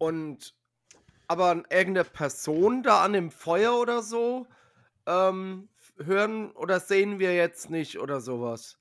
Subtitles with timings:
[0.00, 0.54] Und
[1.28, 4.46] aber irgendeine Person da an dem Feuer oder so
[5.06, 5.68] ähm,
[5.98, 8.78] hören oder sehen wir jetzt nicht oder sowas.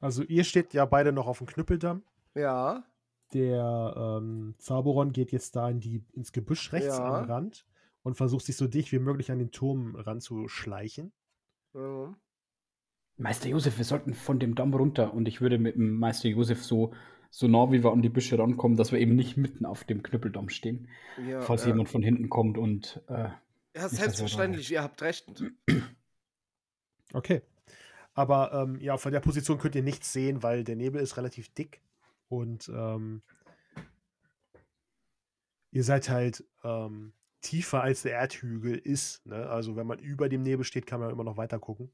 [0.00, 2.02] Also ihr steht ja beide noch auf dem Knüppeldamm.
[2.34, 2.84] Ja.
[3.32, 7.18] Der ähm, Zauberon geht jetzt da in die, ins Gebüsch rechts Ja.
[7.22, 7.64] am Rand
[8.02, 11.12] und versucht sich so dicht wie möglich an den Turm ranzuschleichen.
[11.74, 12.14] ja.
[13.18, 16.62] Meister Josef, wir sollten von dem Damm runter und ich würde mit dem Meister Josef
[16.62, 16.92] so,
[17.30, 20.02] so nah wie wir an die Büsche rankommen, dass wir eben nicht mitten auf dem
[20.02, 20.88] Knüppeldamm stehen,
[21.28, 21.68] Ja, falls ja.
[21.68, 23.28] jemand von hinten kommt und äh,
[23.76, 25.26] ja, selbstverständlich, ihr habt recht.
[27.12, 27.40] Okay.
[28.14, 31.54] Aber ähm, ja, von der Position könnt ihr nichts sehen, weil der Nebel ist relativ
[31.54, 31.80] dick
[32.28, 33.22] und ähm,
[35.70, 37.12] ihr seid halt ähm,
[37.42, 39.24] tiefer als der Erdhügel ist.
[39.24, 39.48] Ne?
[39.48, 41.92] Also wenn man über dem Nebel steht, kann man immer noch weiter gucken.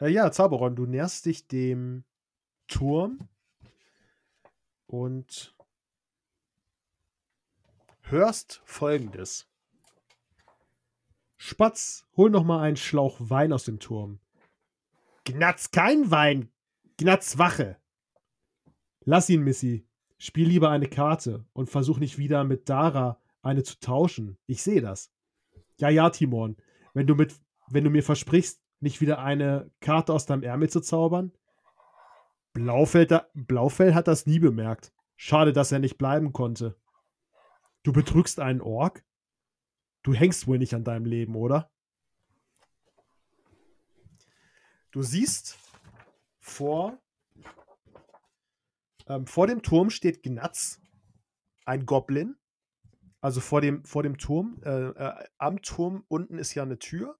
[0.00, 2.04] Äh, ja, Zaberon, du näherst dich dem
[2.68, 3.28] Turm
[4.86, 5.54] und
[8.02, 9.48] hörst folgendes.
[11.36, 14.20] Spatz, hol noch mal einen Schlauch Wein aus dem Turm.
[15.24, 16.50] Gnatz kein Wein,
[16.96, 17.76] Gnatz Wache.
[19.04, 19.86] Lass ihn, Missy.
[20.18, 24.38] Spiel lieber eine Karte und versuch nicht wieder mit Dara eine zu tauschen.
[24.46, 25.12] Ich sehe das.
[25.78, 26.56] Ja, ja, Timon.
[26.94, 27.34] Wenn du mit,
[27.68, 31.32] wenn du mir versprichst, nicht wieder eine Karte aus deinem Ärmel zu zaubern?
[32.56, 34.90] Blaufell, da, Blaufell hat das nie bemerkt.
[35.16, 36.74] Schade, dass er nicht bleiben konnte.
[37.82, 39.04] Du betrügst einen Ork?
[40.02, 41.70] Du hängst wohl nicht an deinem Leben, oder?
[44.90, 45.58] Du siehst
[46.40, 46.98] vor,
[49.06, 50.80] ähm, vor dem Turm steht Gnatz,
[51.66, 52.36] ein Goblin.
[53.20, 54.62] Also vor dem, vor dem Turm.
[54.64, 57.18] Äh, äh, am Turm unten ist ja eine Tür.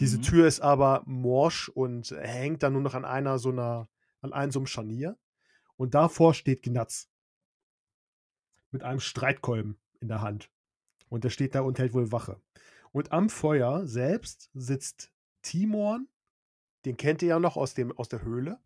[0.00, 0.22] Diese Mhm.
[0.22, 3.88] Tür ist aber morsch und hängt dann nur noch an einer so einer,
[4.22, 5.18] an einem so einem Scharnier.
[5.76, 7.10] Und davor steht Gnatz.
[8.70, 10.50] Mit einem Streitkolben in der Hand.
[11.08, 12.40] Und der steht da und hält wohl Wache.
[12.92, 16.08] Und am Feuer selbst sitzt Timon.
[16.84, 18.60] Den kennt ihr ja noch aus, dem, aus der Höhle.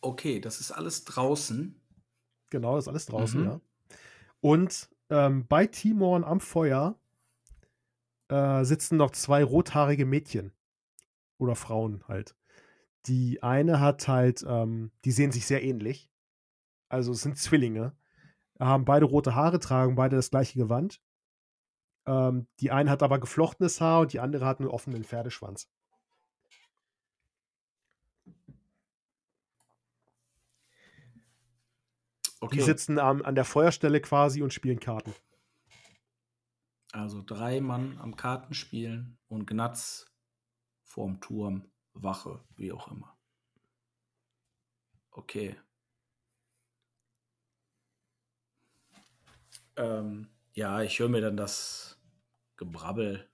[0.00, 1.80] Okay, das ist alles draußen.
[2.50, 3.46] Genau, das ist alles draußen, Mhm.
[3.46, 3.60] ja.
[4.40, 6.98] Und ähm, bei Timon am Feuer
[8.28, 10.52] äh, sitzen noch zwei rothaarige Mädchen.
[11.38, 12.34] Oder Frauen halt.
[13.06, 16.10] Die eine hat halt, ähm, die sehen sich sehr ähnlich.
[16.88, 17.96] Also es sind Zwillinge.
[18.58, 21.00] Haben beide rote Haare, tragen beide das gleiche Gewand.
[22.06, 25.68] Ähm, die eine hat aber geflochtenes Haar und die andere hat einen offenen Pferdeschwanz.
[32.52, 35.14] Die Okay, sitzen am, an der Feuerstelle quasi und spielen Karten.
[36.92, 40.06] also drei Mann am Kartenspielen und Gnatz
[40.84, 43.16] vorm Turm, Wache, wie auch immer.
[45.10, 45.56] Okay.
[49.76, 52.00] Ähm, ja, ich höre mir dann das
[52.56, 53.28] Gebrabbel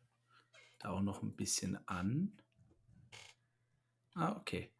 [0.79, 2.41] da auch noch ein bisschen an.
[4.15, 4.73] Ah, okay.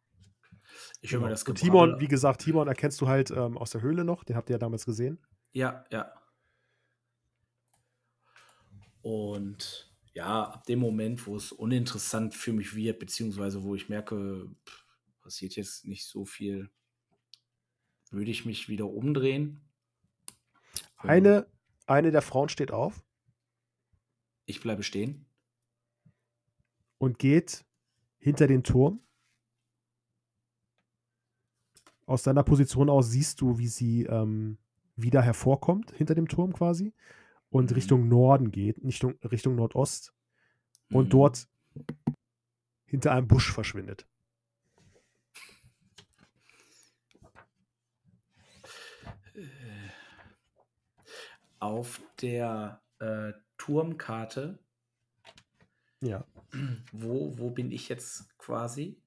[1.01, 1.29] Ich höre mir Genau.
[1.29, 4.23] das und Gebrabbel Timon, wie gesagt, Timon erkennst du halt ähm, aus der Höhle noch,
[4.23, 5.19] den habt ihr ja damals gesehen.
[5.53, 6.11] Ja, ja.
[9.01, 14.49] Und ja, ab dem Moment, wo es uninteressant für mich wird, beziehungsweise wo ich merke,
[14.65, 14.85] pff,
[15.21, 16.71] passiert jetzt nicht so viel,
[18.09, 19.61] würde ich mich wieder umdrehen.
[21.03, 21.47] Ähm, Eine,
[21.85, 23.03] eine der Frauen steht auf
[24.47, 25.27] Ich bleibe stehen.
[26.97, 27.65] und geht
[28.19, 29.01] hinter den Turm.
[32.05, 34.57] Aus deiner Position aus siehst du, wie sie ähm,
[34.95, 36.93] wieder hervorkommt, hinter dem Turm quasi,
[37.49, 37.75] und Mhm.
[37.75, 40.13] Richtung Norden geht, Richtung, Richtung Nordost,
[40.91, 41.09] und Mhm.
[41.09, 41.47] dort
[42.85, 44.07] hinter einem Busch verschwindet.
[51.59, 54.59] Auf der äh, Turmkarte,
[56.01, 56.25] Ja.
[56.91, 59.01] wo, wo bin ich jetzt quasi?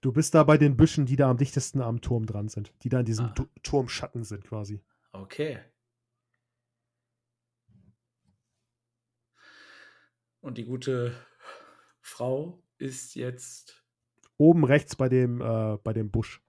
[0.00, 2.88] Du bist da bei den Büschen, die da am dichtesten am Turm dran sind, die
[2.88, 3.30] da in diesem Ah.
[3.30, 4.82] Tu- Turmschatten sind quasi.
[5.12, 5.58] Okay.
[10.40, 11.14] Und die gute
[12.00, 13.84] Frau ist jetzt.
[14.38, 16.42] Oben rechts bei dem, äh, bei dem Busch.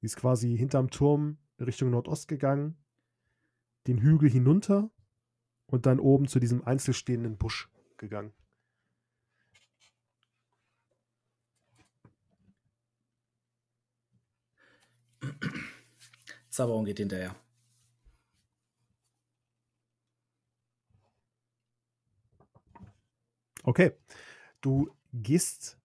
[0.00, 2.82] Die ist quasi hinterm Turm Richtung Nordost gegangen,
[3.86, 4.90] den Hügel hinunter
[5.66, 8.32] und dann oben zu diesem einzelstehenden Busch gegangen.
[16.48, 17.36] Zaberon geht hinterher.
[23.64, 23.92] Okay.
[24.60, 25.78] Du gehst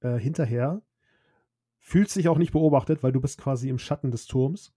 [0.00, 0.82] äh, hinterher,
[1.78, 4.72] fühlst dich auch nicht beobachtet, weil du bist quasi im Schatten des Turms.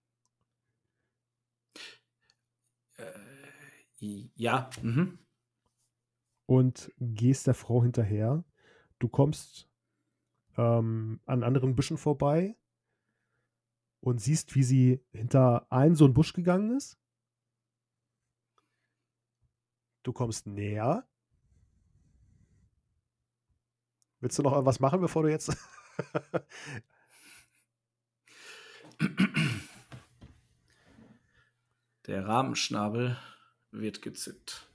[2.97, 4.69] Äh, ja.
[4.81, 5.19] Mhm.
[6.45, 8.43] Und gehst der Frau hinterher.
[8.99, 9.69] Du kommst
[10.57, 12.55] ähm, an anderen Büschen vorbei
[13.99, 16.97] und siehst, wie sie hinter einen so einen Busch gegangen ist.
[20.03, 21.05] Du kommst näher
[24.19, 25.55] Willst du noch was machen, bevor du jetzt.
[32.07, 33.17] Der Rahmenschnabel
[33.71, 34.71] wird gezückt.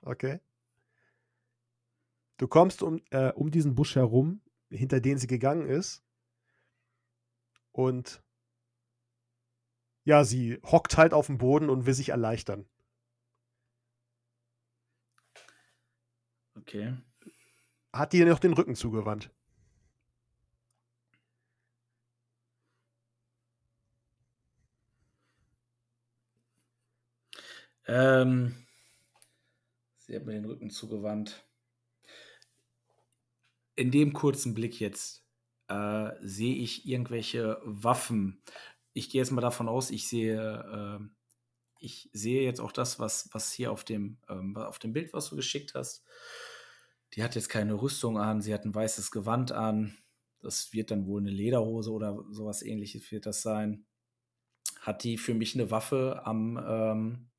[0.00, 0.40] Okay.
[2.38, 4.40] Du kommst um, äh, um diesen Busch herum,
[4.70, 6.04] hinter den sie gegangen ist.
[7.72, 8.22] Und
[10.04, 12.66] ja, sie hockt halt auf dem Boden und will sich erleichtern.
[16.54, 16.96] Okay.
[17.92, 19.30] Hat dir noch den Rücken zugewandt?
[27.86, 28.54] Ähm,
[29.96, 31.42] sie hat mir den Rücken zugewandt.
[33.76, 35.24] In dem kurzen Blick jetzt
[35.68, 38.42] äh, sehe ich irgendwelche Waffen.
[38.92, 41.04] Ich gehe jetzt mal davon aus, ich sehe, äh,
[41.80, 45.30] ich sehe jetzt auch das, was, was hier auf dem, ähm, auf dem Bild, was
[45.30, 46.04] du geschickt hast.
[47.14, 49.96] Die hat jetzt keine Rüstung an, sie hat ein weißes Gewand an.
[50.40, 53.86] Das wird dann wohl eine Lederhose oder sowas ähnliches wird das sein.
[54.80, 57.30] Hat die für mich eine Waffe am, ähm,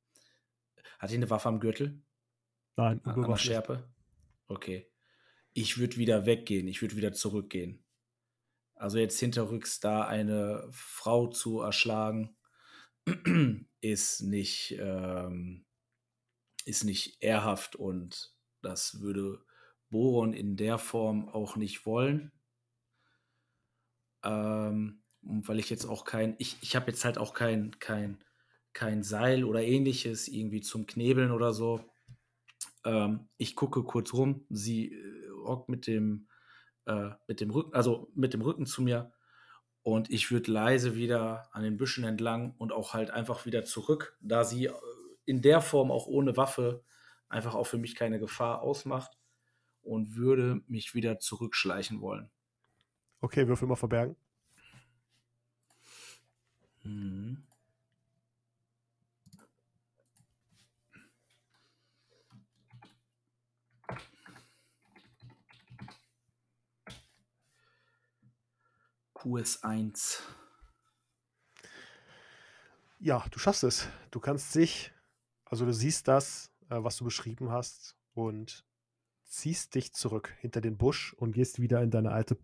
[0.98, 2.02] hat die eine Waffe am Gürtel?
[2.76, 3.88] Nein, an, an der Schärpe?
[4.48, 4.90] Okay.
[5.52, 7.84] Ich würde wieder weggehen, ich würde wieder zurückgehen.
[8.74, 12.36] Also jetzt hinterrücks da eine Frau zu erschlagen,
[13.80, 15.66] ist nicht, ähm,
[16.64, 19.44] ist nicht ehrhaft und das würde
[19.90, 22.32] Boron in der Form auch nicht wollen.
[24.22, 28.24] Ähm, weil ich jetzt auch kein, ich, ich habe jetzt halt auch kein, kein,
[28.72, 31.84] kein Seil oder ähnliches irgendwie zum Knebeln oder so.
[32.84, 36.28] Ähm, ich gucke kurz rum, sie äh, hockt mit dem,
[36.86, 39.12] äh, mit dem Rücken, also mit dem Rücken zu mir
[39.82, 44.16] und ich würde leise wieder an den Büschen entlang und auch halt einfach wieder zurück,
[44.20, 44.72] da sie äh,
[45.26, 46.84] in der Form auch ohne Waffe
[47.28, 49.19] einfach auch für mich keine Gefahr ausmacht
[49.82, 52.30] und würde mich wieder zurückschleichen wollen.
[53.20, 54.16] Okay, würfel mal verbergen.
[56.82, 57.44] Mhm.
[69.14, 70.22] QS1.
[72.98, 73.88] Ja, du schaffst es.
[74.10, 74.92] Du kannst dich,
[75.44, 78.64] also du siehst das, äh, was du beschrieben hast und
[79.30, 82.36] ziehst dich zurück hinter den Busch und gehst wieder in deine alte,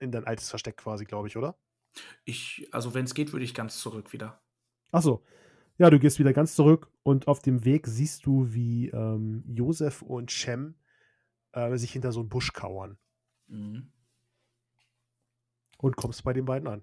[0.00, 1.56] in dein altes Versteck quasi, glaube ich, oder?
[2.24, 4.40] Ich, also wenn es geht, würde ich ganz zurück wieder.
[4.90, 5.22] Achso.
[5.78, 10.02] Ja, du gehst wieder ganz zurück und auf dem Weg siehst du, wie ähm, Josef
[10.02, 10.74] und Shem
[11.52, 12.98] äh, sich hinter so einen Busch kauern.
[13.46, 13.90] Mhm.
[15.78, 16.82] Und kommst bei den beiden an.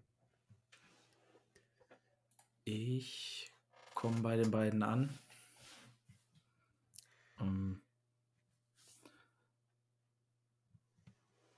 [2.63, 3.51] Ich
[3.93, 5.17] komme bei den beiden an.
[7.39, 7.81] Um,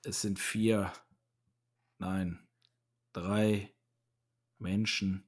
[0.04, 0.92] es sind vier,
[1.98, 2.48] nein,
[3.14, 3.74] drei
[4.58, 5.28] Menschen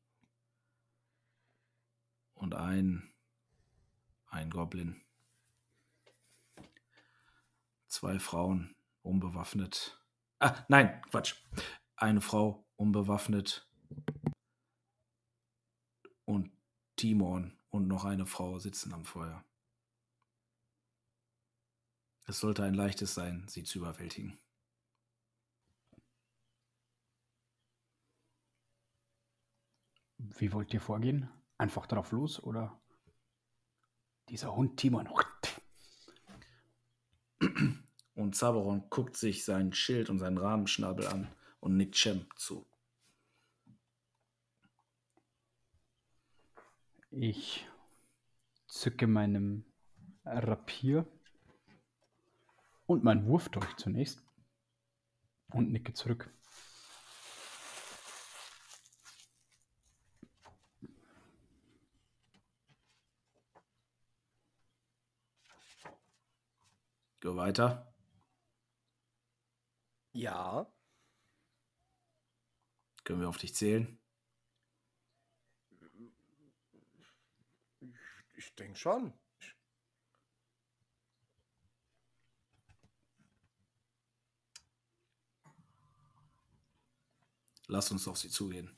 [2.33, 3.13] und ein,
[4.27, 5.01] ein Goblin.
[7.87, 9.99] Zwei Frauen unbewaffnet.
[10.39, 11.35] Ah, nein, Quatsch.
[11.95, 13.67] Eine Frau unbewaffnet
[16.25, 16.51] und
[16.95, 19.43] Timon und noch eine Frau sitzen am Feuer.
[22.25, 24.39] Es sollte ein leichtes sein, sie zu überwältigen.
[30.29, 31.29] Wie wollt ihr vorgehen?
[31.57, 32.79] Einfach drauf los oder
[34.29, 35.09] dieser Hund Timon?
[38.15, 42.67] Und Zaberon guckt sich sein Schild und seinen Rahmenschnabel an und nickt Cem zu.
[47.09, 47.67] Ich
[48.67, 49.65] zücke meinem
[50.23, 51.07] Rapier
[52.85, 54.23] und mein Wurfdolch zunächst
[55.49, 56.31] und nicke zurück.
[67.21, 67.93] Go weiter.
[70.13, 70.65] Ja.
[73.03, 73.99] Können wir auf dich zählen?
[78.35, 79.13] Ich, denke schon.
[87.67, 88.75] Lass uns auf sie zugehen.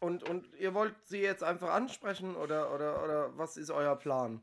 [0.00, 4.42] Und, und ihr wollt sie jetzt einfach ansprechen oder, oder, oder was ist euer Plan?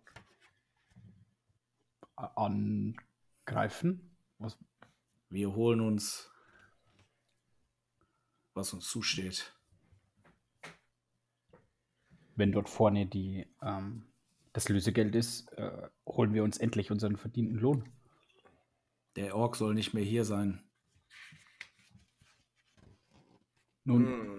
[2.15, 4.15] Angreifen?
[4.37, 4.57] Was?
[5.29, 6.31] Wir holen uns,
[8.53, 9.53] was uns zusteht.
[12.35, 14.05] Wenn dort vorne die, ähm,
[14.53, 17.89] das Lösegeld ist, äh, holen wir uns endlich unseren verdienten Lohn.
[19.15, 20.61] Der Ork soll nicht mehr hier sein.
[23.85, 24.35] Nun, Hm.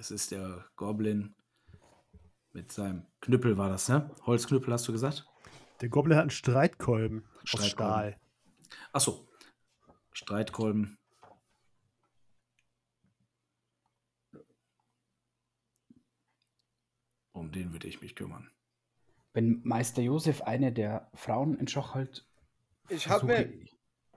[0.00, 1.34] Es ist der Goblin
[2.60, 4.14] mit seinem Knüppel, war das, ne?
[4.26, 5.26] Holzknüppel, hast du gesagt?
[5.80, 7.70] Der Goblin hat einen Streitkolben aus Streitkolben.
[7.70, 8.20] Stahl.
[8.92, 9.26] Achso.
[10.12, 10.98] Streitkolben.
[17.32, 18.50] Um den würde ich mich kümmern.
[19.32, 22.26] wenn Meister Josef eine der Frauen in Schach hält,
[22.90, 23.50] Ich habe mir,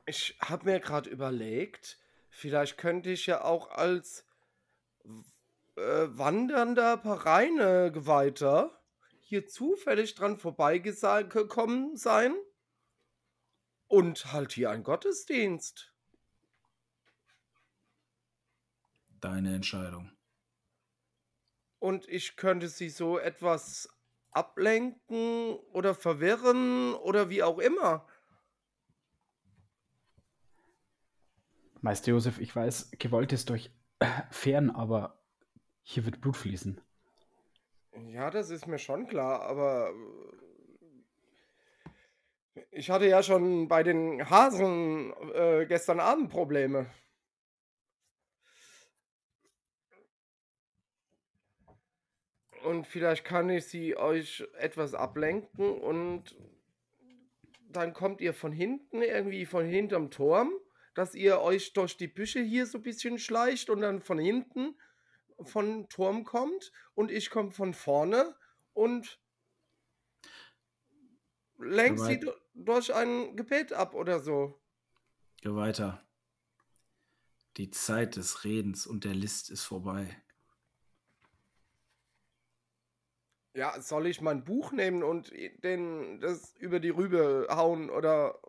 [0.05, 1.97] ich hab mir gerade überlegt,
[2.29, 4.25] vielleicht könnte ich ja auch als
[5.75, 8.79] äh, wandernder Pareine-Geweihter
[9.21, 12.35] hier zufällig dran vorbeigekommen sein
[13.87, 15.91] und halt hier ein Gottesdienst.
[19.19, 20.11] Deine Entscheidung.
[21.79, 23.89] Und ich könnte sie so etwas
[24.31, 28.07] ablenken oder verwirren oder wie auch immer.
[31.81, 35.22] Meister Josef, ich weiß, Gewalt ist euch äh, fern, aber
[35.83, 36.81] hier wird Blut fließen.
[38.07, 39.93] Ja, das ist mir schon klar, aber
[42.55, 46.87] äh, ich hatte ja schon bei den Hasen äh, gestern Abend Probleme.
[52.63, 56.35] Und vielleicht kann ich sie euch etwas ablenken und
[57.69, 60.51] dann kommt ihr von hinten, irgendwie von hinterm Turm,
[60.95, 64.75] dass ihr euch durch die Büsche hier so ein bisschen schleicht und dann von hinten
[65.45, 68.35] von Turm kommt und ich komme von vorne
[68.73, 69.19] und
[71.57, 74.59] lenk sie durch ein Gebet ab oder so.
[75.41, 76.05] Geh weiter.
[77.57, 80.21] Die Zeit des Redens und der List ist vorbei.
[83.55, 85.31] Ja, soll ich mein Buch nehmen und
[85.63, 88.39] den das über die Rübe hauen oder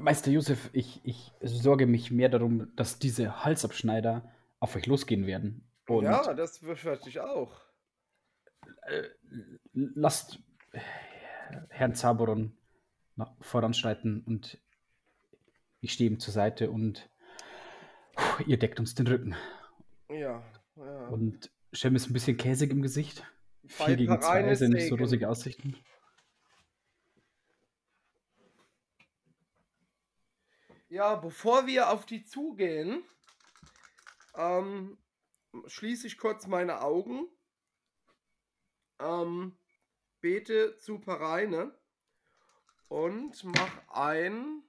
[0.00, 4.30] Meister Josef, ich, ich sorge mich mehr darum, dass diese Halsabschneider
[4.60, 5.68] auf euch losgehen werden.
[5.86, 7.60] Und ja, das befürchte ich auch.
[8.82, 9.08] äh,
[9.72, 10.38] lasst
[10.72, 10.80] äh,
[11.70, 12.56] Herrn Zaboron
[13.40, 14.58] voranschreiten und
[15.80, 17.08] ich stehe ihm zur Seite und
[18.14, 19.36] puh, ihr deckt uns den Rücken.
[20.08, 20.42] Ja,
[20.76, 21.08] ja.
[21.08, 23.24] Und Shem ist ein bisschen käsig im Gesicht.
[23.66, 24.98] Vier gegen zwei sind so Segen.
[25.00, 25.76] rosige Aussichten.
[30.88, 33.02] Ja, bevor wir auf die zugehen,
[34.38, 34.96] ähm,
[35.66, 37.26] schließe ich kurz meine Augen,
[39.00, 39.58] ähm,
[40.20, 41.76] bete zu Pareine
[42.88, 44.62] und mach ein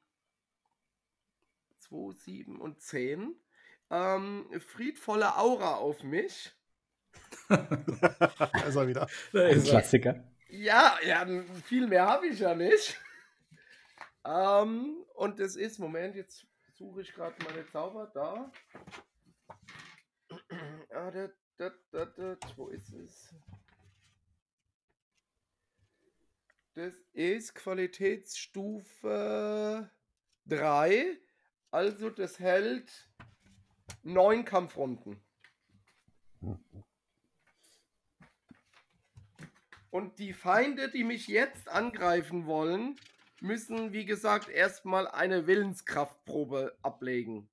[1.80, 3.40] 2, 7 und 10
[3.92, 6.52] ähm, friedvolle Aura auf mich.
[7.48, 7.56] Da
[8.68, 9.08] ist er wieder.
[9.34, 10.24] Ein Klassiker.
[10.50, 11.26] Ja, ja,
[11.66, 13.00] viel mehr habe ich ja nicht.
[14.26, 16.46] ähm, und es ist, Moment, jetzt
[16.76, 18.52] suche ich gerade meine Zauber da.
[20.92, 23.36] Ah, da, da, da, da, wo ist es?
[26.74, 29.90] Das ist Qualitätsstufe
[30.46, 31.18] 3.
[31.72, 33.10] Also das hält
[34.04, 35.22] neun Kampfrunden.
[39.92, 42.96] Und die Feinde, die mich jetzt angreifen wollen,
[43.42, 47.50] müssen, wie gesagt, erstmal eine Willenskraftprobe ablegen.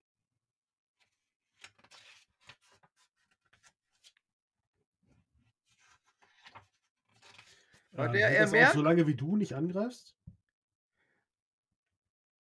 [8.05, 10.17] Ähm, der hält er das auch merkt- so lange wie du nicht angreifst?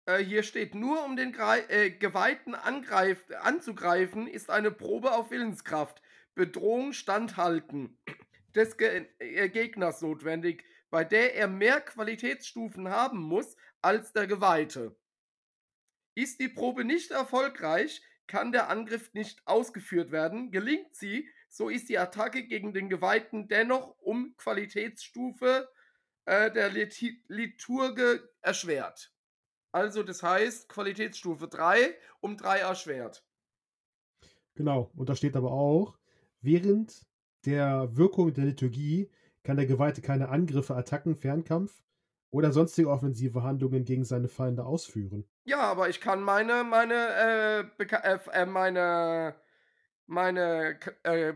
[0.07, 5.31] Äh, hier steht nur, um den Grei äh, Geweihten angreif anzugreifen, ist eine Probe auf
[5.31, 6.01] Willenskraft.
[6.35, 7.97] Bedrohung standhalten
[8.55, 14.95] des Ge äh, Gegners notwendig, bei der er mehr Qualitätsstufen haben muss als der Geweihte.
[16.15, 20.51] Ist die Probe nicht erfolgreich, kann der Angriff nicht ausgeführt werden.
[20.51, 25.69] Gelingt sie, so ist die Attacke gegen den Geweihten dennoch um Qualitätsstufe
[26.25, 29.13] äh, der Lit Liturge erschwert.
[29.71, 33.25] Also, das heißt, Qualitätsstufe 3 um 3 erschwert.
[34.55, 34.91] Genau.
[34.97, 35.97] Und da steht aber auch,
[36.41, 37.05] während
[37.45, 39.09] der Wirkung der Liturgie
[39.43, 41.83] kann der Geweihte keine Angriffe, Attacken, Fernkampf
[42.31, 45.25] oder sonstige offensive Handlungen gegen seine Feinde ausführen.
[45.45, 49.35] Ja, aber ich kann meine, meine, äh, äh, äh, meine,
[50.07, 51.33] meine äh,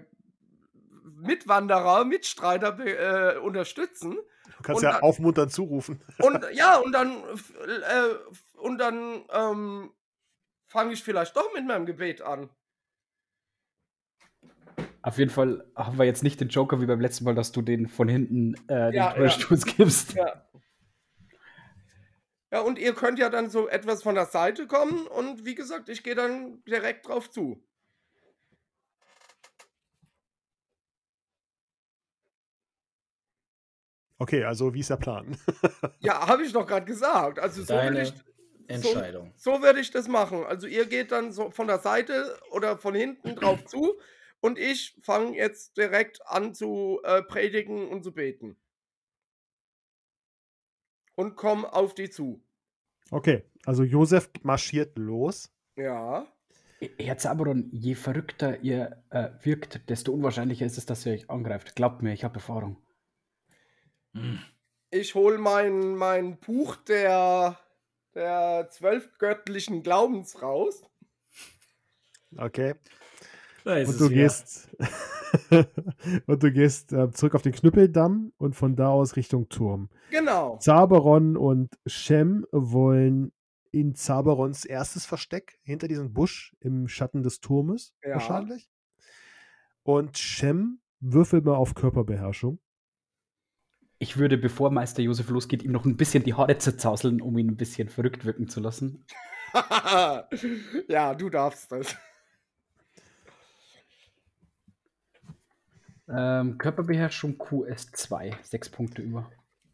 [1.04, 4.18] Mitwanderer, Mitstreiter äh, unterstützen.
[4.58, 6.02] Du kannst Und ja dann- aufmunternd zurufen.
[6.20, 9.92] Und ja, und dann, äh, und dann ähm,
[10.68, 12.50] fange ich vielleicht doch mit meinem Gebet an.
[15.02, 17.62] Auf jeden Fall haben wir jetzt nicht den Joker wie beim letzten Mal, dass du
[17.62, 20.14] den von hinten äh, den Ja, Torstoß gibst.
[20.14, 20.46] Ja.
[22.52, 25.88] Ja, und ihr könnt ja dann so etwas von der Seite kommen und wie gesagt,
[25.88, 27.64] ich gehe dann direkt drauf zu.
[34.20, 35.38] Okay, also wie ist der Plan?
[36.02, 37.40] Ja, habe ich doch gerade gesagt.
[37.40, 38.14] Also so würde Deine ich,
[38.68, 39.34] Entscheidung.
[39.38, 40.44] so würde ich das machen.
[40.44, 43.98] Also ihr geht dann so von der Seite oder von hinten drauf zu
[44.42, 48.58] und ich fange jetzt direkt an zu äh, predigen und zu beten.
[51.16, 52.42] Und komme auf die zu.
[53.12, 55.52] Okay, also Josef marschiert los.
[55.76, 56.28] Ja.
[56.98, 61.76] Herr Zaberon, je verrückter ihr äh, wirkt, desto unwahrscheinlicher ist es, dass ihr euch angreift.
[61.76, 62.78] Glaubt mir, ich habe Erfahrung.
[64.14, 64.40] Hm.
[64.92, 67.60] Ich hole mein, mein Buch der,
[68.16, 70.84] der zwölf göttlichen Glaubens raus.
[72.38, 72.76] Okay.
[73.64, 74.70] Da ist Und du gehst
[76.28, 79.90] und du gehst äh, zurück auf den Knüppeldamm und von da aus Richtung Turm.
[80.10, 80.58] Genau.
[80.58, 83.32] Zaberon und Shem wollen
[83.72, 88.14] in Zaberons erstes Versteck hinter diesem Busch im Schatten des Turmes Ja.
[88.16, 88.70] wahrscheinlich.
[89.84, 92.60] Und Shem würfelt mal auf Körperbeherrschung.
[94.00, 97.50] Ich würde, bevor Meister Josef losgeht, ihm noch ein bisschen die Haare zerzauseln, um ihn
[97.50, 99.06] ein bisschen verrückt wirken zu lassen.
[100.88, 101.96] ja, du darfst das.
[106.08, 109.30] Ähm, Körperbeherrschung QS2, sechs Punkte über.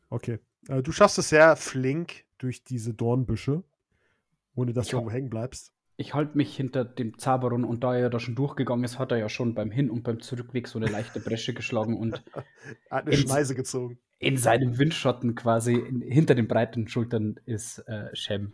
[0.09, 0.39] Okay.
[0.67, 3.63] Äh, du schaffst es sehr flink durch diese Dornbüsche,
[4.55, 4.97] ohne dass du Ja.
[4.99, 5.71] irgendwo hängen bleibst.
[5.97, 9.17] Ich halte mich hinter dem Zaberon und da er da schon durchgegangen ist, hat er
[9.17, 12.21] ja schon beim Hin- und beim Zurückweg so eine leichte Bresche geschlagen und
[12.89, 13.97] Er hat eine Schneise gezogen.
[14.19, 18.53] In seinem Windschatten quasi in, hinter den breiten Schultern ist äh, Shem.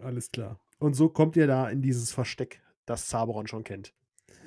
[0.00, 0.60] Alles klar.
[0.78, 3.92] Und so kommt ihr da in dieses Versteck, das Zaberon schon kennt.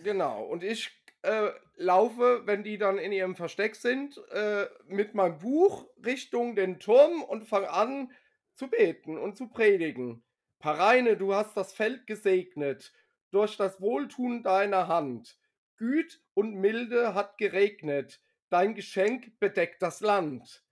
[0.03, 0.43] Genau.
[0.43, 5.87] Und ich äh, laufe, wenn die dann in ihrem Versteck sind, äh, mit meinem Buch
[6.05, 8.11] Richtung den Turm und fange an
[8.55, 10.23] zu beten und zu predigen.
[10.59, 12.93] Pareine, du hast das Feld gesegnet
[13.31, 15.37] durch das Wohltun deiner Hand.
[15.77, 18.21] Güt und Milde hat geregnet.
[18.53, 20.63] Dein Geschenk bedeckt das Land.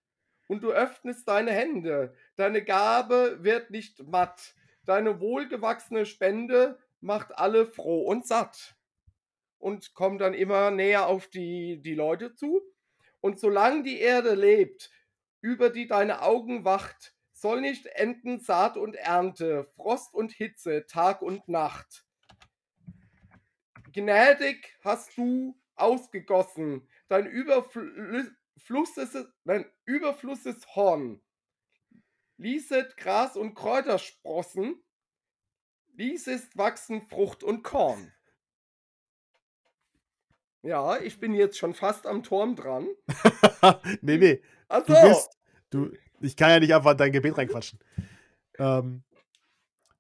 [0.46, 2.16] Und du öffnest deine Hände.
[2.36, 4.54] Deine Gabe wird nicht matt.
[4.86, 8.76] Deine wohlgewachsene Spende macht alle froh und satt
[9.58, 12.62] und komme dann immer näher auf die, die Leute zu.
[13.20, 14.92] Und solange die Erde lebt,
[15.42, 21.24] über die deine Augen wacht, soll nicht enden Saat und Ernte, Frost und Hitze, Tag
[21.24, 22.06] und Nacht.
[23.92, 31.22] Gnädig hast du ausgegossen, dein Überflusses, dein Überflusses Horn.
[32.38, 34.82] Ließet Gras und Kräuter sprossen,
[35.96, 38.12] ließest wachsen Frucht und Korn.
[40.64, 42.88] Ja, ich bin jetzt schon fast am Turm dran.
[44.02, 44.42] nee, nee.
[44.70, 45.38] Ach Du bist.
[45.70, 47.80] Du, ich kann ja nicht einfach in dein Gebet reinquatschen.
[48.58, 49.04] Ähm,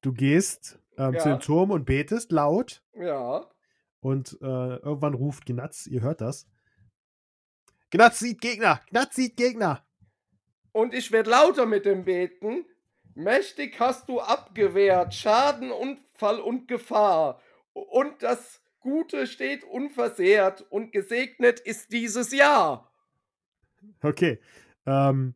[0.01, 1.35] du gehst ähm, zu Ja.
[1.35, 2.83] dem Turm und betest laut.
[2.93, 3.49] Ja.
[3.99, 4.45] Und äh,
[4.77, 6.47] irgendwann ruft Gnatz, ihr hört das.
[7.91, 8.81] Gnatz sieht Gegner!
[8.89, 9.85] Gnatz sieht Gegner!
[10.71, 12.65] Und ich werde lauter mit dem Beten.
[13.13, 17.41] Mächtig hast du abgewehrt, Schaden, Unfall und Gefahr.
[17.73, 22.93] Und das Gute steht unversehrt und gesegnet ist dieses Jahr.
[24.01, 24.39] Okay.
[24.85, 25.35] Ähm,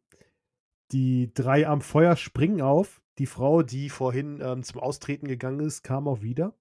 [0.92, 3.02] die drei am Feuer springen auf.
[3.18, 6.58] Die Frau, die vorhin ähm, zum Austreten gegangen ist, kam auch wieder.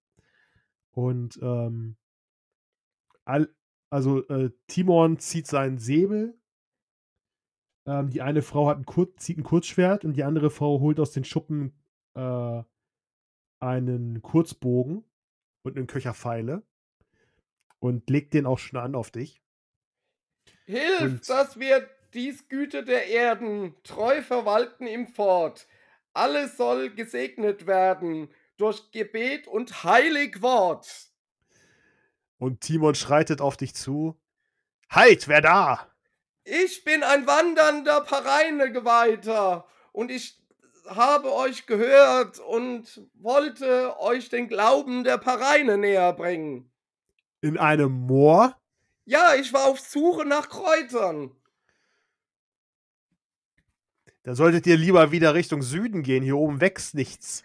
[0.90, 1.96] Und ähm,
[3.24, 3.48] all,
[3.90, 6.38] also äh, Timon zieht seinen Säbel.
[7.87, 10.99] Ähm, die eine Frau hat ein Kur zieht ein Kurzschwert und die andere Frau holt
[11.01, 11.73] aus den Schuppen
[12.16, 12.62] äh,
[13.61, 15.05] einen Kurzbogen
[15.64, 16.62] und einen Köcher Pfeile
[17.81, 19.42] und legt den auch schon an auf dich.
[20.64, 25.66] Hilf, Und- dass wir dies Güte der Erden treu verwalten im Fort.
[26.14, 31.11] Alles soll gesegnet werden durch Gebet und heilig Wort.
[32.44, 34.20] Und Timon schreitet auf dich zu.
[34.90, 35.88] Halt, wer da?
[36.44, 40.38] Ich bin ein wandernder Pareinegeweihter und ich
[40.87, 46.70] habe euch gehört und wollte euch den Glauben der Pareine näher bringen.
[47.40, 48.54] In einem Moor?
[49.07, 51.35] Ja, ich war auf Suche nach Kräutern.
[54.22, 56.22] Da solltet ihr lieber wieder Richtung Süden gehen.
[56.22, 57.42] Hier oben wächst nichts.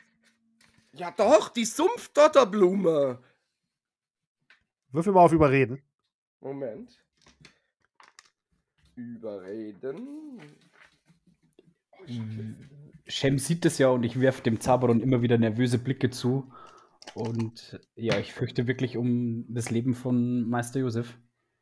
[0.92, 3.24] Ja doch, die Sumpfdotterblume.
[4.92, 5.82] Würfel mal auf Überreden.
[6.40, 7.04] Moment.
[8.96, 10.42] Überreden.
[13.06, 16.52] Shem sieht es ja und ich werfe dem Zaberon immer wieder nervöse Blicke zu.
[17.14, 21.18] Und ja, ich fürchte wirklich um das Leben von Meister Josef.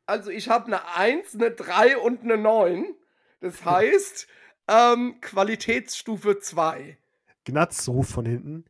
[0.06, 2.94] Also ich habe eine 1, eine 3 und eine 9.
[3.40, 4.26] Das heißt,
[4.68, 6.98] ähm, Qualitätsstufe 2.
[7.44, 8.64] Gnatz ruft von hinten.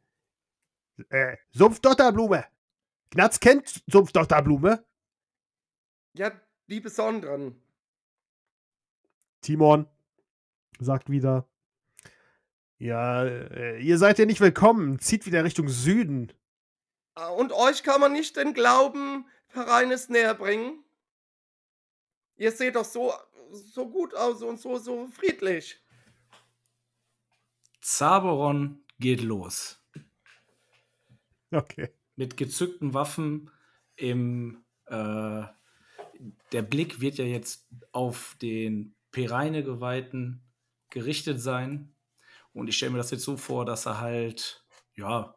[1.11, 2.45] Äh, Sumpfdotterblume.
[3.11, 4.85] Gnatz kennt Sumpfdotterblume.
[6.15, 6.33] Ja,
[6.67, 7.63] die besonderen.
[9.41, 9.87] Timon
[10.79, 11.49] sagt wieder.
[12.79, 14.99] Ja, äh, ihr seid ja nicht willkommen.
[14.99, 16.33] Zieht wieder Richtung Süden.
[17.15, 20.85] Ah, Und euch kann man nicht den Glauben Vereines näher bringen?
[22.37, 23.13] Ihr seht doch so,
[23.51, 25.83] so gut aus und so, so friedlich.
[27.81, 29.83] Zaberon geht los.
[31.51, 31.89] Okay.
[32.19, 33.51] Mit gezückten Waffen
[33.97, 35.45] im äh,
[36.53, 40.43] der Blick wird ja jetzt auf den Pereine geweihten
[40.91, 41.95] gerichtet sein.
[42.53, 44.65] Und ich stelle mir das jetzt so vor, dass er halt,
[44.97, 45.37] ja,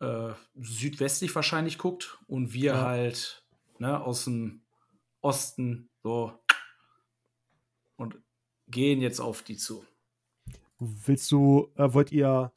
[0.00, 2.82] äh, südwestlich wahrscheinlich guckt und wir Ja.
[2.84, 3.44] halt
[3.78, 4.62] ne, aus dem
[5.22, 6.38] Osten so
[7.96, 8.18] und
[8.68, 9.84] gehen jetzt auf die zu.
[10.78, 12.52] Willst du, äh, wollt ihr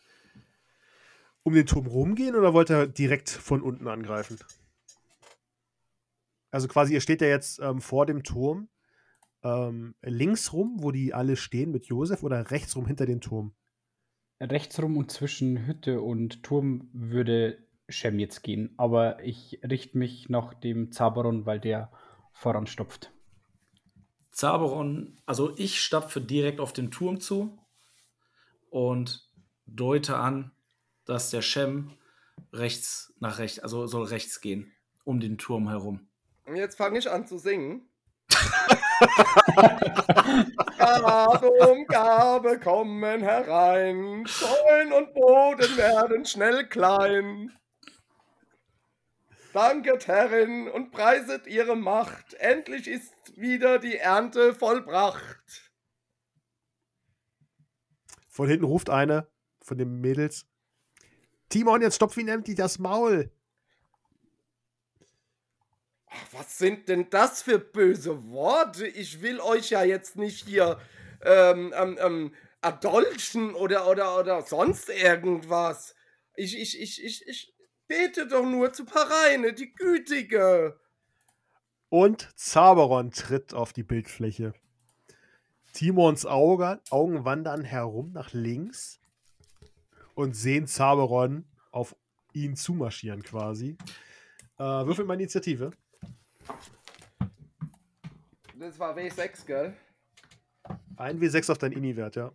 [1.44, 4.38] um den Turm rumgehen oder wollt ihr direkt von unten angreifen?
[6.52, 8.70] Also quasi, ihr steht ja jetzt ähm, vor dem Turm.
[9.44, 13.56] Ähm, links rum, wo die alle stehen mit Josef, oder rechts rum hinter den Turm?
[14.40, 20.54] Rechtsrum und zwischen Hütte und Turm würde Shem jetzt gehen, aber ich richte mich nach
[20.54, 21.92] dem Zaberon, weil der
[22.34, 23.12] voranstopft.
[24.32, 27.60] Zaberon, also ich stapfe direkt auf den Turm zu
[28.70, 29.30] und
[29.66, 30.52] deute an,
[31.06, 31.92] dass der Shem
[32.54, 34.72] rechts nach rechts, also soll rechts gehen,
[35.04, 36.08] um den Turm herum.
[36.46, 37.88] Und jetzt fange ich an zu singen.
[40.78, 47.52] Gabe um Gabe kommen herein, Säulen und Boden werden schnell klein.
[49.54, 55.72] Danket Herrin und preiset ihre Macht, endlich ist wieder die Ernte vollbracht.
[58.30, 59.28] Von hinten ruft eine
[59.62, 60.51] von den Mädels.
[61.52, 63.30] Timon, jetzt stopf ihn endlich das Maul.
[66.32, 68.88] Was sind denn das für böse Worte?
[68.88, 70.80] Ich will euch ja jetzt nicht hier
[71.24, 75.94] ähm, ähm, ähm, erdolchen oder, oder, oder sonst irgendwas.
[76.36, 77.54] Ich, ich, ich, ich, ich
[77.88, 80.80] bete doch nur zu Pareine, die Gütige.
[81.90, 84.54] Und Zaberon tritt auf die Bildfläche.
[85.74, 89.01] Timons Auge, Augen wandern herum nach links
[90.15, 91.95] und sehen Zaberon auf
[92.34, 93.78] ihn zumarschieren quasi.
[94.58, 95.71] Äh, würfel mal Initiative.
[98.56, 99.76] Das war W6, gell?
[100.95, 102.32] Ein W6 auf deinen Ini-Wert, ja.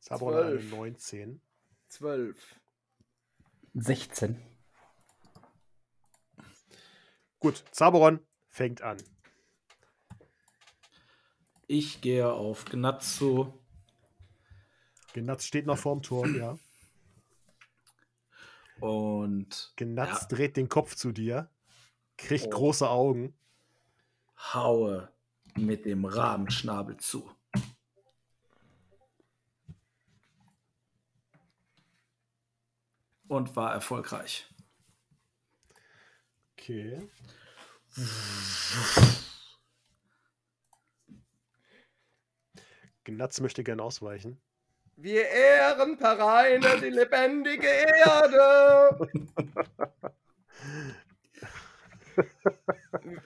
[0.00, 0.70] Zaberon hat eine Zwölf.
[0.70, 1.40] 19.
[1.88, 2.60] 12.
[3.74, 4.42] 16.
[7.38, 8.20] Gut, Zaberon
[8.56, 8.96] fängt an.
[11.66, 13.52] Ich gehe auf Gnatz zu
[15.12, 16.58] Gnatz steht noch vorm Turm, ja.
[18.80, 20.28] und Gnatz Ja.
[20.28, 21.50] dreht den Kopf zu dir,
[22.16, 22.50] kriegt Oh.
[22.50, 23.34] große Augen.
[24.54, 25.10] haue
[25.54, 27.30] mit dem Rabenschnabel zu.
[33.28, 34.46] Und war erfolgreich.
[36.52, 37.08] Okay.
[43.04, 44.40] Gnatz möchte gern ausweichen.
[44.96, 49.08] Wir ehren Pareine, die lebendige Erde.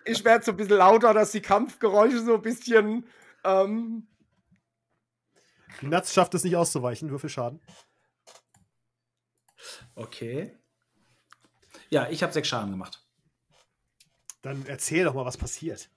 [0.05, 3.07] Ich werde so ein bisschen lauter, dass die Kampfgeräusche so ein bisschen.
[3.45, 4.09] Ähm,
[5.79, 7.11] Gnatz schafft es nicht auszuweichen.
[7.11, 7.61] Würfel Schaden.
[9.95, 10.59] Okay.
[11.89, 13.00] Ja, ich habe sechs Schaden gemacht.
[14.43, 15.91] Dann erzähl doch mal, was passiert.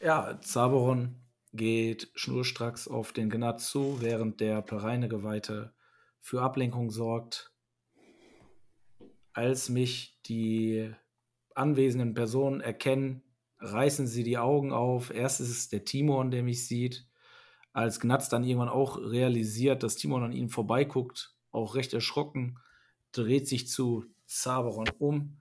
[0.00, 1.16] Ja, Zaberon
[1.52, 5.72] geht schnurstracks auf den Gnatz zu, während der Pereine-Geweihte
[6.20, 7.52] für Ablenkung sorgt.
[9.32, 10.92] Als mich die
[11.54, 13.22] anwesenden Personen erkennen,
[13.58, 15.10] reißen sie die Augen auf.
[15.10, 17.06] Erst ist es der Timon, der mich sieht.
[17.72, 22.58] Als Gnatz dann irgendwann auch realisiert, dass Timon an ihnen vorbeiguckt, auch recht erschrocken,
[23.12, 25.38] dreht sich zu Zaberon um,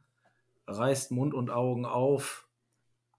[0.67, 2.47] reißt Mund und Augen auf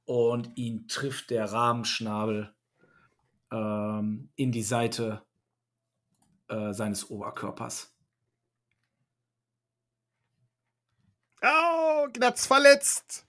[0.05, 2.55] und ihn trifft der Rahmenschnabel
[3.51, 5.23] ähm, in die Seite
[6.49, 7.93] äh, seines Oberkörpers.
[11.43, 13.27] Au, Gnatz verletzt.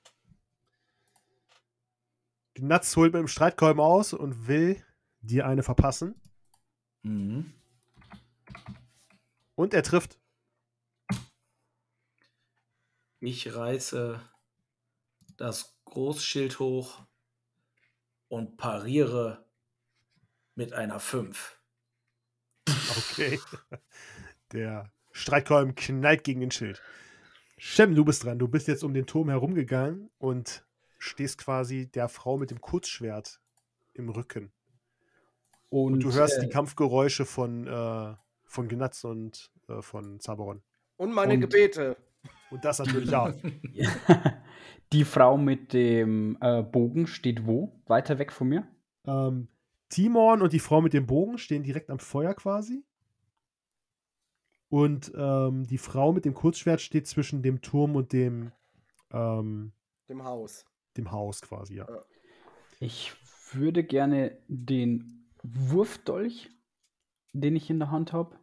[2.55, 4.83] Gnatz holt mit dem Streitkolben aus und will
[5.21, 6.19] dir eine verpassen.
[7.03, 7.53] Mhm.
[9.55, 10.19] Und er trifft.
[13.29, 14.21] Ich reiße
[15.35, 17.01] das Großschild hoch
[18.29, 19.43] und pariere
[20.55, 21.59] mit einer 5.
[22.69, 23.37] Okay.
[24.53, 26.81] Der Streitkolben knallt gegen den Schild.
[27.57, 28.39] Shem, du bist dran.
[28.39, 30.65] Du bist jetzt um den Turm herumgegangen und
[30.97, 33.41] stehst quasi der Frau mit dem Kurzschwert
[33.93, 34.53] im Rücken.
[35.67, 40.63] Und, und du hörst äh, die Kampfgeräusche von, äh, von Gnatz und äh, von Zaberon.
[40.95, 41.97] Und meine Und- Gebete.
[42.51, 43.33] Und das natürlich auch.
[44.93, 47.81] Die Frau mit dem äh, Bogen steht wo?
[47.87, 48.67] Weiter weg von mir?
[49.05, 49.47] ähm,
[49.89, 52.83] Timon und die Frau mit dem Bogen stehen direkt am Feuer quasi.
[54.69, 58.51] Und ähm, die Frau mit dem Kurzschwert steht zwischen dem Turm und dem,
[59.11, 59.71] ähm,
[60.09, 60.65] Dem Haus.
[60.97, 61.87] dem Haus quasi, ja.
[62.81, 63.13] Ich
[63.53, 66.49] würde gerne den Wurfdolch,
[67.31, 68.37] den ich in der Hand habe,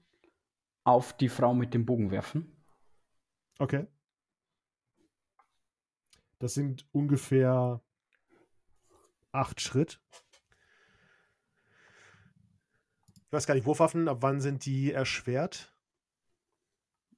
[0.84, 2.56] auf die Frau mit dem Bogen werfen.
[3.58, 3.86] Okay.
[6.38, 7.82] Das sind ungefähr
[9.32, 10.00] acht Schritt.
[13.14, 15.74] Ich weiß gar nicht, Wurfwaffen, ab wann sind die erschwert?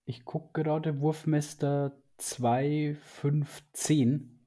[0.04, 4.46] Ich gucke gerade Wurfmeister 2, 5, 10.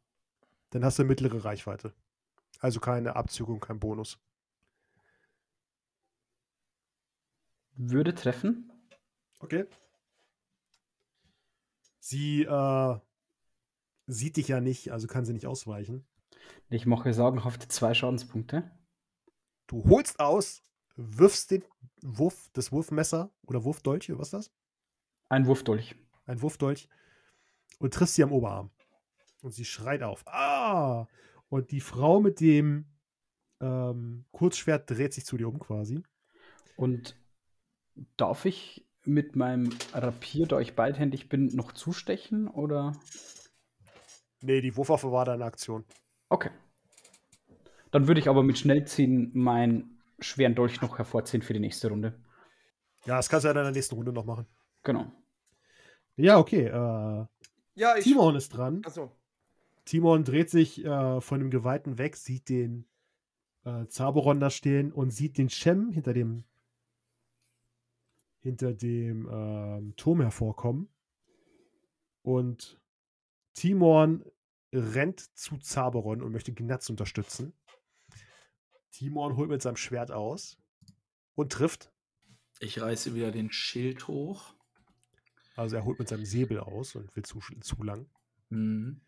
[0.71, 1.93] Dann hast du mittlere Reichweite.
[2.60, 4.19] Also keine Abzügung, kein Bonus.
[7.75, 8.71] Würde treffen.
[9.39, 9.65] Okay.
[11.99, 12.99] Sie äh,
[14.09, 16.05] sieht dich ja nicht, also kann sie nicht ausweichen.
[16.69, 18.69] Ich mache sagenhafte zwei Schadenspunkte.
[19.67, 20.63] Du holst aus,
[20.95, 21.63] wirfst den
[22.01, 24.51] Wurf, das Wurfmesser oder Wurfdolch, was ist das?
[25.29, 25.95] Ein Wurfdolch.
[26.25, 26.89] Ein Wurfdolch
[27.77, 28.71] und triffst sie am Oberarm.
[29.41, 30.27] Und sie schreit auf.
[30.27, 31.07] Ah!
[31.49, 32.85] Und die Frau mit dem
[33.61, 36.03] ähm, Kurzschwert dreht sich zu dir um quasi.
[36.75, 37.15] Und
[38.17, 42.93] darf ich mit meinem Rapier, da ich beidhändig bin, noch zustechen oder?
[44.41, 45.86] Nee, die Wurfwaffe war deine Aktion.
[46.30, 46.49] Okay.
[47.91, 52.19] Dann würde ich aber mit Schnellziehen meinen schweren Dolch noch hervorziehen für die nächste Runde.
[53.06, 54.45] Ja, das kannst du ja in der nächsten Runde noch machen.
[54.84, 55.12] Genau.
[56.15, 56.65] Ja, okay.
[56.65, 57.25] Äh,
[57.75, 58.04] Ja, ich.
[58.04, 58.82] Timon ist dran.
[58.86, 59.12] Achso.
[59.86, 62.86] Timon dreht sich äh, von dem Geweihten weg, sieht den
[63.65, 66.43] äh, Zaberon da stehen und sieht den Shem hinter dem
[68.41, 70.89] hinter dem ähm, Turm hervorkommen.
[72.21, 72.78] Und
[73.53, 74.23] Timon
[74.73, 77.53] rennt zu Zaberon und möchte Gnatz unterstützen.
[78.91, 80.57] Timon holt mit seinem Schwert aus
[81.35, 81.91] und trifft.
[82.59, 84.53] Ich reiße wieder den Schild hoch.
[85.55, 88.09] Also er holt mit seinem Säbel aus und will zu, zu lang.
[88.49, 89.01] Mhm.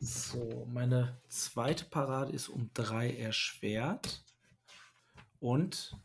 [0.00, 4.24] So, meine zweite Parade ist um drei erschwert.
[5.40, 5.96] Und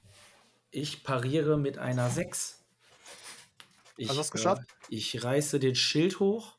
[0.72, 2.61] ich pariere mit einer 6.
[3.98, 4.64] Ich, Hast du es geschafft?
[4.90, 6.58] Äh, ich reiße den Schild hoch.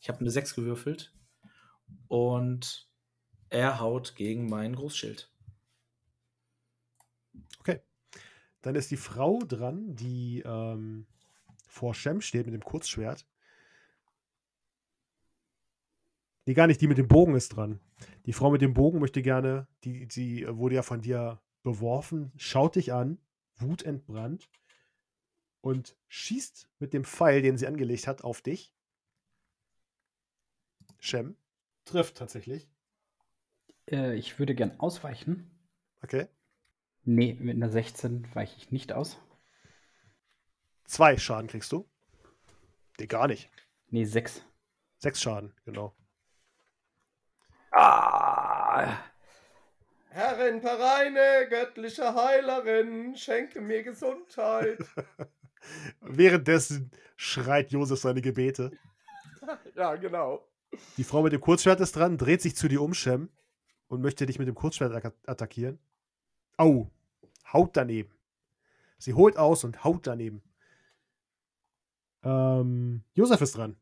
[0.00, 1.14] Ich habe eine 6 gewürfelt.
[2.08, 2.88] Und
[3.50, 5.30] er haut gegen mein Großschild.
[7.60, 7.80] Okay.
[8.62, 11.06] Dann ist die Frau dran, die ähm,
[11.68, 13.26] vor Shem steht mit dem Kurzschwert.
[16.46, 17.80] Nee, gar nicht, die mit dem Bogen ist dran.
[18.26, 22.76] Die Frau mit dem Bogen möchte gerne, die, die wurde ja von dir beworfen, schaut
[22.76, 23.18] dich an,
[23.56, 24.48] wutentbrannt
[25.64, 28.74] und schießt mit dem Pfeil, den sie angelegt hat, auf dich.
[30.98, 31.38] Shem
[31.86, 32.68] trifft tatsächlich.
[33.90, 35.50] Äh, ich würde gern ausweichen.
[36.02, 36.28] Okay.
[37.04, 39.16] Nee, mit einer 16 weiche ich nicht aus.
[40.84, 41.88] Zwei Schaden kriegst du.
[42.98, 43.48] Nee, gar nicht.
[43.88, 44.44] Nee, 6.
[44.98, 45.96] Sechs Schaden, genau.
[47.70, 48.98] Ah.
[50.10, 54.78] Herrin Pareine, göttliche Heilerin, schenke mir Gesundheit.
[56.00, 58.72] Währenddessen schreit Josef seine Gebete.
[59.74, 60.46] ja, genau.
[60.96, 63.28] Die Frau mit dem Kurzschwert ist dran, dreht sich zu dir um, Shem,
[63.88, 65.78] und möchte dich mit dem Kurzschwert atta- attackieren.
[66.56, 66.90] Au,
[67.52, 68.10] haut daneben.
[68.98, 70.42] Sie holt aus und haut daneben.
[72.22, 73.76] Ähm, Josef ist dran.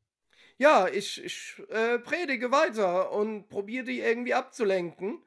[0.58, 5.22] Ja, ich, ich äh, predige weiter und probiere die irgendwie abzulenken.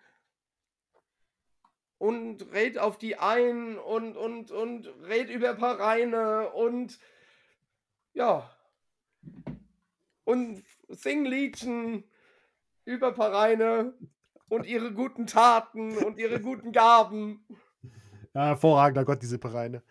[1.98, 7.00] Und red auf die ein und, und, und red über Pareine und
[8.14, 8.50] Ja.
[10.24, 12.04] Und singen Liedchen
[12.84, 13.94] über Pareine
[14.50, 17.46] und ihre guten Taten und ihre guten Gaben.
[18.34, 19.82] Ja, hervorragender Gott, diese Pereine.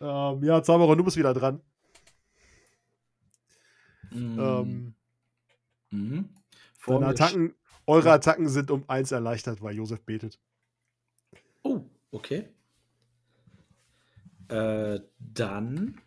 [0.00, 1.60] Ähm, ja, Zauberer, du bist wieder dran.
[4.10, 4.38] Mm.
[4.38, 4.96] Ähm,
[5.90, 6.28] Mhm.
[6.86, 7.54] Deine Attacken,
[7.86, 10.40] eure Attacken sind um eins erleichtert, weil Josef betet.
[11.62, 12.48] Oh, okay.
[14.48, 16.00] Äh, dann.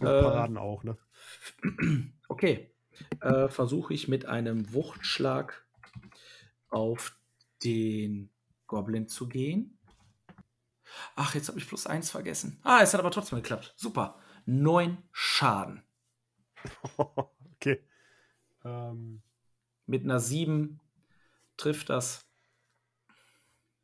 [0.00, 0.96] Und Äh, Paraden auch, ne?
[2.28, 2.70] Okay.
[3.20, 5.66] Äh, Versuche ich mit einem Wuchtschlag
[6.68, 7.16] auf
[7.64, 8.30] den
[8.66, 9.78] Goblin zu gehen.
[11.16, 12.60] Ach, jetzt habe ich plus eins vergessen.
[12.62, 13.72] Ah, es hat aber trotzdem geklappt.
[13.76, 14.18] Super.
[14.44, 15.82] Neun Schaden.
[16.96, 17.82] okay.
[18.64, 19.22] Ähm,
[19.88, 20.80] Mit einer sieben
[21.56, 22.26] trifft das.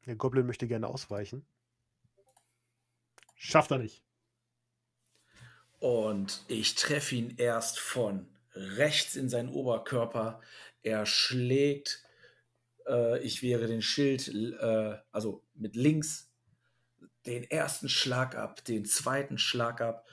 [0.05, 1.47] der Goblin möchte gerne ausweichen.
[3.35, 4.03] Schafft er nicht.
[5.79, 10.43] Und ich treffe ihn erst von rechts in seinen Oberkörper.
[10.83, 12.05] Er schlägt,
[12.87, 16.31] äh, ich wäre den Schild, äh, also mit links,
[17.25, 20.07] den ersten Schlag ab, den zweiten Schlag ab.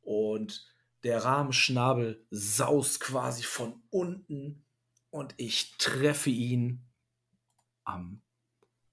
[0.00, 0.66] Und
[1.04, 4.65] der Rahmenschnabel saust quasi von unten.
[5.10, 6.84] Und ich treffe ihn
[7.84, 8.22] am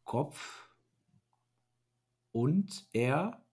[0.03, 0.69] Kopf.
[2.31, 3.43] Und er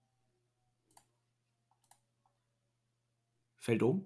[3.57, 4.05] fällt um.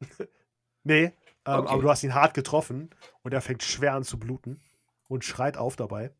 [0.84, 1.12] Nee, ähm,
[1.44, 1.68] Okay.
[1.68, 2.90] aber du hast ihn hart getroffen
[3.22, 4.60] und er fängt schwer an zu bluten
[5.08, 6.14] und schreit auf dabei.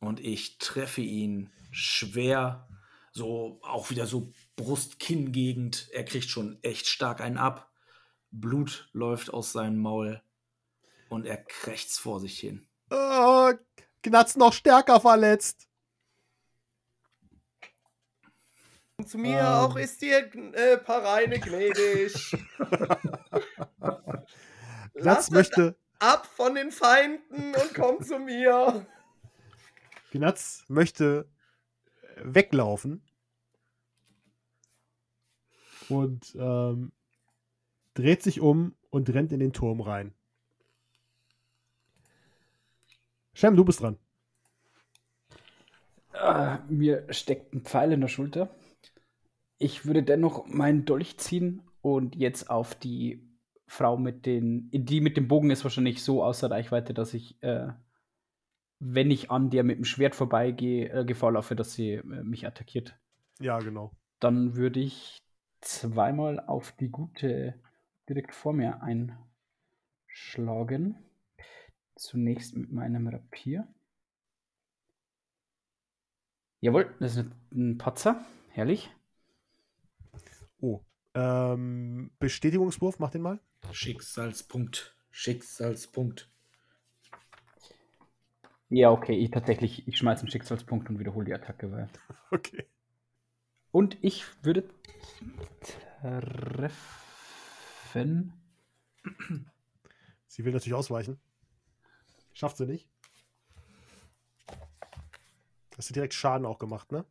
[0.00, 2.68] und ich treffe ihn schwer,
[3.12, 5.88] so auch wieder so Brust-Kinn-Gegend.
[5.92, 7.70] Er kriegt schon echt stark einen ab.
[8.30, 10.22] Blut läuft aus seinem Maul
[11.08, 12.66] und er krächzt vor sich hin.
[12.90, 13.52] Oh,
[14.02, 15.68] Gnatz noch stärker verletzt.
[18.96, 19.46] Und zu mir Ähm.
[19.46, 22.36] auch ist dir äh, Pareine gnädig.
[24.94, 28.86] Gnatz möchte, ab von den Feinden und komm zu mir.
[30.10, 31.30] Gnatz möchte
[32.16, 33.04] weglaufen
[35.88, 36.92] und ähm,
[37.94, 40.14] dreht sich um und rennt in den Turm rein.
[43.38, 43.96] Shem, du bist dran.
[46.12, 48.50] Ah, mir steckt ein Pfeil in der Schulter.
[49.58, 53.24] Ich würde dennoch meinen Dolch ziehen und jetzt auf die
[53.68, 54.68] Frau mit den.
[54.72, 57.68] Die mit dem Bogen ist wahrscheinlich so außer Reichweite, dass ich, äh,
[58.80, 62.44] wenn ich an der mit dem Schwert vorbeigehe, äh, Gefahr laufe, dass sie äh, mich
[62.44, 62.98] attackiert.
[63.38, 63.92] Ja, genau.
[64.18, 65.22] Dann würde ich
[65.60, 67.54] zweimal auf die gute
[68.08, 68.82] direkt vor mir
[70.08, 71.07] einschlagen.
[71.98, 73.66] Zunächst mit meinem Rapier.
[76.60, 78.24] Jawohl, das ist ein Patzer.
[78.50, 78.88] Herrlich.
[80.60, 80.80] Oh.
[81.14, 83.40] Ähm, Bestätigungswurf, mach den mal.
[83.72, 84.96] Schicksalspunkt.
[85.10, 86.30] Schicksalspunkt.
[88.68, 91.72] Ja, okay, ich tatsächlich, ich schmeiße einen Schicksalspunkt und wiederhole die Attacke.
[91.72, 91.88] Weil...
[92.30, 92.64] Okay.
[93.72, 94.68] Und ich würde
[96.00, 96.72] treffen.
[100.26, 101.18] Sie will natürlich ausweichen.
[102.38, 102.88] Schafft sie nicht.
[105.76, 107.04] Hast du direkt Schaden auch gemacht, ne?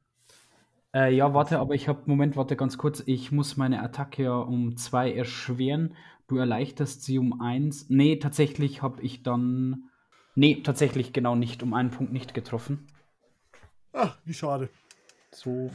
[0.96, 3.04] Äh, ja, warte, aber ich habe, Moment, warte ganz kurz.
[3.06, 5.96] Ich muss meine Attacke ja um zwei erschweren.
[6.28, 7.90] Du erleichterst sie um eins.
[7.90, 9.90] Nee, tatsächlich habe ich dann.
[10.36, 11.62] Nee, tatsächlich genau nicht.
[11.62, 12.88] Um einen Punkt nicht getroffen.
[13.92, 14.70] Ach, wie schade.
[15.34, 15.72] So.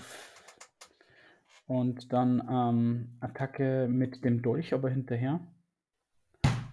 [1.67, 5.41] Und dann ähm, Attacke mit dem Dolch aber hinterher.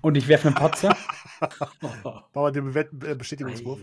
[0.02, 0.90] Und ich werfe einen Patzer.
[1.42, 3.80] Machen wir den Bewe äh, Bestätigungswurf.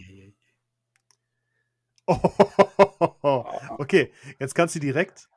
[3.79, 5.29] Okay, jetzt kannst du direkt.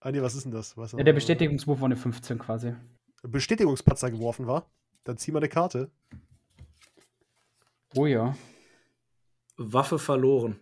[0.00, 0.76] Ah, nee, was ist denn das?
[0.76, 2.74] Was, ja, der Bestätigungswurf war eine 15 quasi.
[3.22, 4.68] Bestätigungspatzer geworfen war.
[5.04, 5.90] Dann zieh mal eine Karte.
[7.94, 8.36] Oh ja.
[9.56, 10.58] Waffe verloren.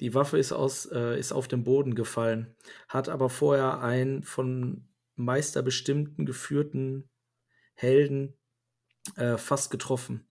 [0.00, 2.56] Die Waffe ist, aus, äh, ist auf den Boden gefallen,
[2.88, 7.08] hat aber vorher einen von Meister bestimmten geführten
[7.82, 8.34] Helden
[9.16, 10.26] äh, fast getroffen,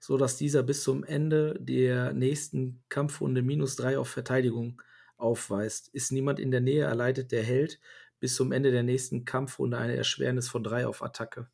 [0.00, 4.80] so dass dieser bis zum Ende der nächsten Kampfrunde minus drei auf Verteidigung
[5.16, 5.88] aufweist.
[5.88, 7.78] Ist niemand in der Nähe, erleidet der Held
[8.20, 11.48] bis zum Ende der nächsten Kampfrunde eine Erschwernis von drei auf Attacke.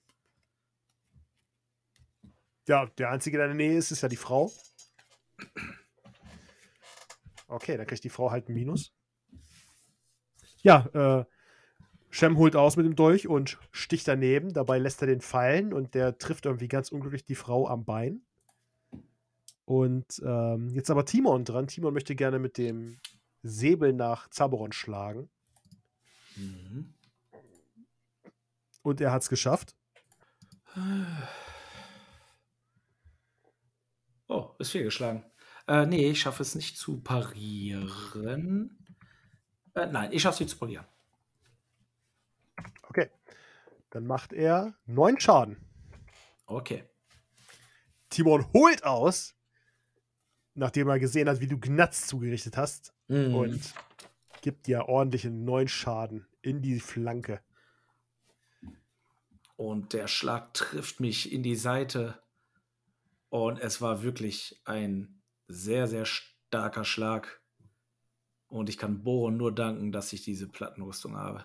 [2.68, 4.52] Ja, der einzige, der in der Nähe ist, ist ja die Frau.
[7.48, 8.92] Okay, dann kriegt die Frau halt ein Minus.
[10.62, 11.24] Ja, äh,
[12.10, 14.52] Shem holt aus mit dem Dolch und sticht daneben.
[14.52, 18.22] Dabei lässt er den fallen und der trifft irgendwie ganz unglücklich die Frau am Bein.
[19.64, 21.68] Und ähm, jetzt aber Timon dran.
[21.68, 22.98] Timon möchte gerne mit dem
[23.42, 25.30] Säbel nach Zaboron schlagen.
[26.34, 26.94] Mhm.
[28.82, 29.76] Und er hat es geschafft.
[34.26, 35.24] Oh, ist fehlgeschlagen.
[35.68, 38.76] Äh, nee, ich schaffe es nicht zu parieren.
[39.74, 40.86] Äh, nein, ich schaffe es nicht zu parieren.
[43.90, 45.56] Dann macht er neun Schaden.
[46.46, 46.84] Okay.
[48.08, 49.34] Timon holt aus,
[50.54, 52.92] nachdem er gesehen hat, wie du Gnatz zugerichtet hast.
[53.08, 53.34] Mhm.
[53.34, 53.74] Und
[54.42, 57.40] gibt dir ordentlichen neun Schaden in die Flanke.
[59.56, 62.22] Und der Schlag trifft mich in die Seite.
[63.28, 67.42] Und es war wirklich ein sehr, sehr starker Schlag.
[68.48, 71.44] Und ich kann Bohren nur danken, dass ich diese Plattenrüstung habe.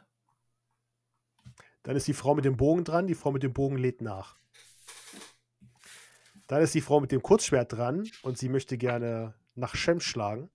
[1.85, 3.05] Dann ist die Frau mit dem Bogen dran.
[3.05, 4.39] Die Frau mit dem Bogen lädt nach.
[6.47, 10.49] Dann ist die Frau mit dem Kurzschwert dran und sie möchte gerne nach Shem schlagen.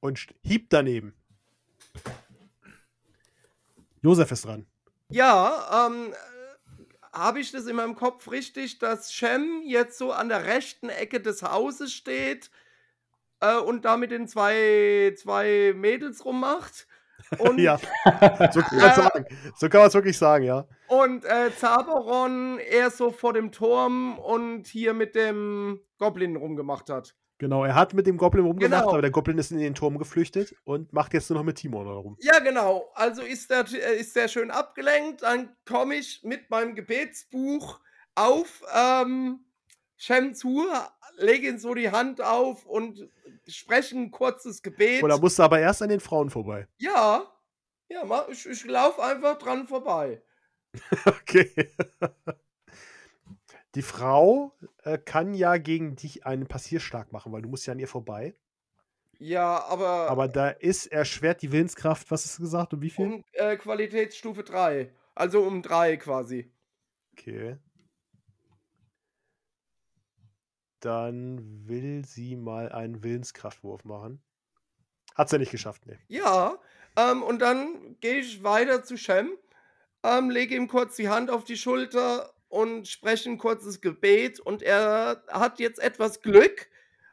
[0.00, 1.14] Und hiebt daneben.
[4.00, 4.66] Josef ist dran.
[5.10, 6.14] Ja, ähm,
[7.12, 11.20] habe ich das in meinem Kopf richtig, dass Shem jetzt so an der rechten Ecke
[11.20, 12.50] des Hauses steht
[13.40, 16.86] äh, und da mit den zwei, zwei Mädels rummacht?
[17.38, 19.26] Und, Ja, so kann man Äh, sagen.
[19.56, 20.66] So kann man es wirklich sagen, ja.
[20.88, 27.14] und äh, Zaberon eher so vor dem Turm und hier mit dem Goblin rumgemacht hat.
[27.38, 28.92] Genau, er hat mit dem Goblin rumgemacht, Genau.
[28.92, 31.86] aber der Goblin ist in den Turm geflüchtet und macht jetzt nur noch mit Timon
[31.86, 32.16] herum.
[32.20, 32.90] Ja, genau.
[32.94, 35.22] Also ist der, äh, ist der schön abgelenkt.
[35.22, 37.80] Dann komme ich mit meinem Gebetsbuch
[38.14, 39.40] auf ähm,
[39.96, 40.66] Shem zu,
[41.16, 43.08] lege ihm so die Hand auf und
[43.46, 45.02] spreche ein kurzes Gebet.
[45.02, 46.66] Oder musste aber erst an den Frauen vorbei.
[46.78, 47.30] ja,
[47.88, 50.22] ja, ma- ich, ich laufe einfach dran vorbei.
[51.06, 51.70] Okay.
[53.74, 54.52] Die Frau
[54.84, 58.34] äh, kann ja gegen dich einen Passierschlag machen, weil du musst ja an ihr vorbei.
[59.18, 63.04] Ja, aber, Aber da ist erschwert die Willenskraft, was hast du gesagt, um wie viel?
[63.06, 64.92] um äh, Qualitätsstufe 3.
[65.14, 66.50] Also um 3 quasi.
[67.12, 67.56] Okay.
[70.84, 74.22] Dann will sie mal einen Willenskraftwurf machen.
[75.14, 75.98] Hat sie nicht geschafft, ne.
[76.08, 76.58] Ja,
[76.96, 79.30] ähm, und dann gehe ich weiter zu Shem,
[80.02, 84.40] ähm, lege ihm kurz die Hand auf die Schulter und spreche ein kurzes Gebet.
[84.40, 86.68] Und er hat jetzt etwas Glück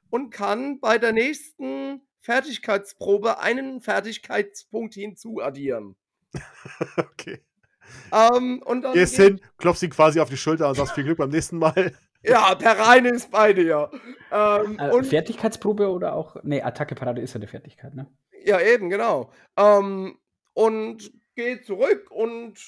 [0.09, 5.95] und kann bei der nächsten Fertigkeitsprobe einen Fertigkeitspunkt hinzuaddieren.
[6.97, 7.41] Okay.
[8.13, 11.17] Ähm, und dann Gehst hin, klopfst ihn quasi auf die Schulter und sagst viel Glück
[11.17, 11.93] beim nächsten Mal.
[12.23, 13.89] Ja, der Reine ist beide, ja.
[14.31, 16.37] Ähm, Äh, und, Fertigkeitsprobe oder auch.
[16.43, 18.07] Nee, Attacke Parade ist ja eine Fertigkeit, ne?
[18.43, 19.31] Ja, eben, genau.
[19.57, 20.17] Ähm,
[20.53, 22.59] und geht zurück und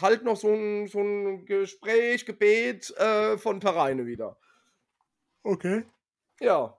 [0.00, 4.38] halt noch so ein, so ein Gespräch, Gebet äh, von Pereine wieder.
[5.42, 5.84] Okay.
[6.40, 6.76] Ja.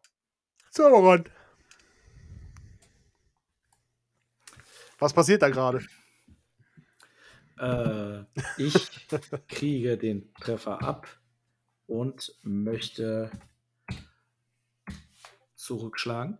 [0.71, 1.25] Zauberon.
[4.99, 5.85] Was passiert da gerade?
[7.59, 8.23] Äh,
[8.57, 9.07] ich
[9.49, 11.07] kriege den Treffer ab
[11.87, 13.31] und möchte
[15.55, 16.37] zurückschlagen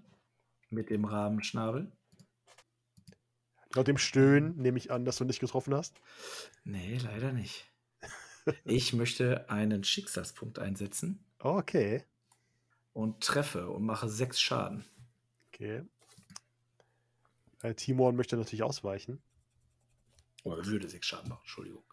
[0.70, 1.91] mit dem Rabenschnabel.
[3.76, 6.00] Laut dem Stöhnen nehme ich an, dass du nicht getroffen hast.
[6.64, 7.70] Nee, leider nicht.
[8.66, 12.04] Ich möchte einen Schicksalspunkt einsetzen Okay.
[12.91, 14.86] und treffe und mache sechs Schaden.
[15.48, 15.84] Okay.
[17.62, 19.24] Äh, Timon möchte natürlich ausweichen.
[20.44, 21.84] Oder würde sechs Schaden machen, Entschuldigung.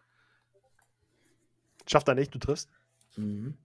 [1.87, 2.69] Schafft er nicht, du triffst.
[3.15, 3.57] Mhm.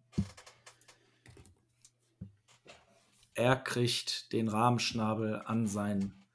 [3.35, 6.27] Er kriegt den Rahmenschnabel an seinen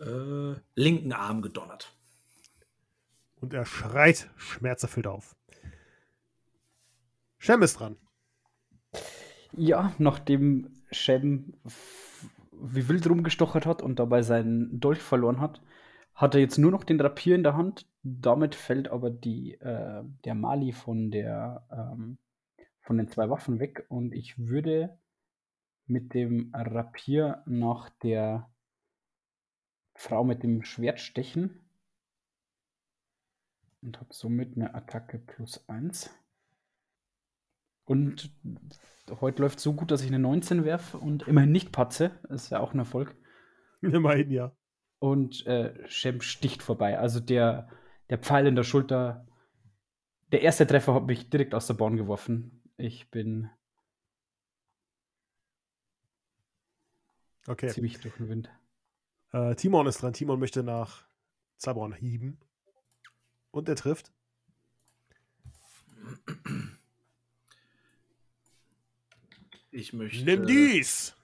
[0.00, 1.94] äh, linken Arm gedonnert.
[3.36, 5.36] Und er schreit schmerzerfüllt auf.
[7.38, 7.96] Shem ist dran.
[9.52, 11.54] Ja, nachdem Shem
[12.60, 15.60] wie wild rumgestochert hat und dabei seinen Dolch verloren hat,
[16.14, 17.86] hat er jetzt nur noch den Rapier in der Hand.
[18.02, 22.18] Damit fällt aber die, äh, der Mali von, der, ähm,
[22.80, 24.98] von den zwei Waffen weg und ich würde
[25.86, 28.50] mit dem Rapier nach der
[29.94, 31.68] Frau mit dem Schwert stechen
[33.82, 36.10] und habe somit eine Attacke plus 1.
[37.84, 38.30] Und
[39.20, 42.12] heute läuft so gut, dass ich eine 19 werfe und immerhin nicht patze.
[42.28, 43.16] Das ist ja auch ein Erfolg.
[43.80, 44.52] Immerhin, ja.
[44.98, 46.98] Und äh, Shem sticht vorbei.
[46.98, 47.68] Also der,
[48.10, 49.26] der Pfeil in der Schulter.
[50.32, 52.62] Der erste Treffer hat mich direkt aus der Bahn geworfen.
[52.76, 53.50] Ich bin
[57.46, 57.68] Okay.
[57.68, 58.50] ziemlich durch den Wind.
[59.32, 60.12] Äh, Timon ist dran.
[60.12, 61.06] Timon möchte nach
[61.56, 62.38] Zabron hieben.
[63.50, 64.12] Und er trifft.
[69.70, 71.14] Ich möchte, Nimm dies!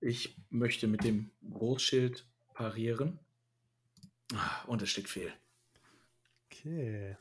[0.00, 3.18] ich möchte mit dem Großschild parieren.
[4.66, 5.32] Und es steht fehl.
[6.46, 7.16] Okay.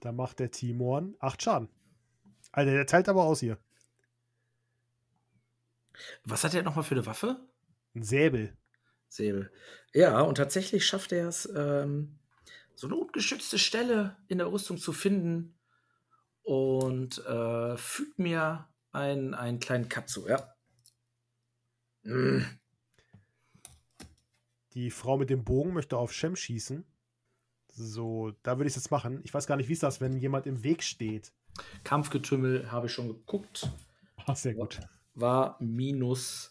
[0.00, 1.68] Da macht der Timon 8 Schaden.
[2.52, 3.58] Alter, der teilt aber aus hier.
[6.24, 7.40] Was hat er nochmal für eine Waffe?
[7.94, 8.56] Ein Säbel.
[9.08, 9.50] Säbel.
[9.92, 12.18] Ja, und tatsächlich schafft er es, ähm,
[12.74, 15.58] so eine ungeschützte Stelle in der Rüstung zu finden
[16.42, 20.54] und äh, fügt mir einen, einen kleinen Cut zu, ja.
[22.02, 22.42] Mm.
[24.76, 26.84] Die Frau mit dem Bogen möchte auf Shem schießen.
[27.68, 29.22] So, da würde ich es jetzt machen.
[29.24, 31.32] Ich weiß gar nicht, wie ist das, wenn jemand im Weg steht.
[31.82, 33.72] Kampfgetümmel habe ich schon geguckt.
[34.26, 34.80] Ah, sehr gut.
[35.14, 36.50] War minus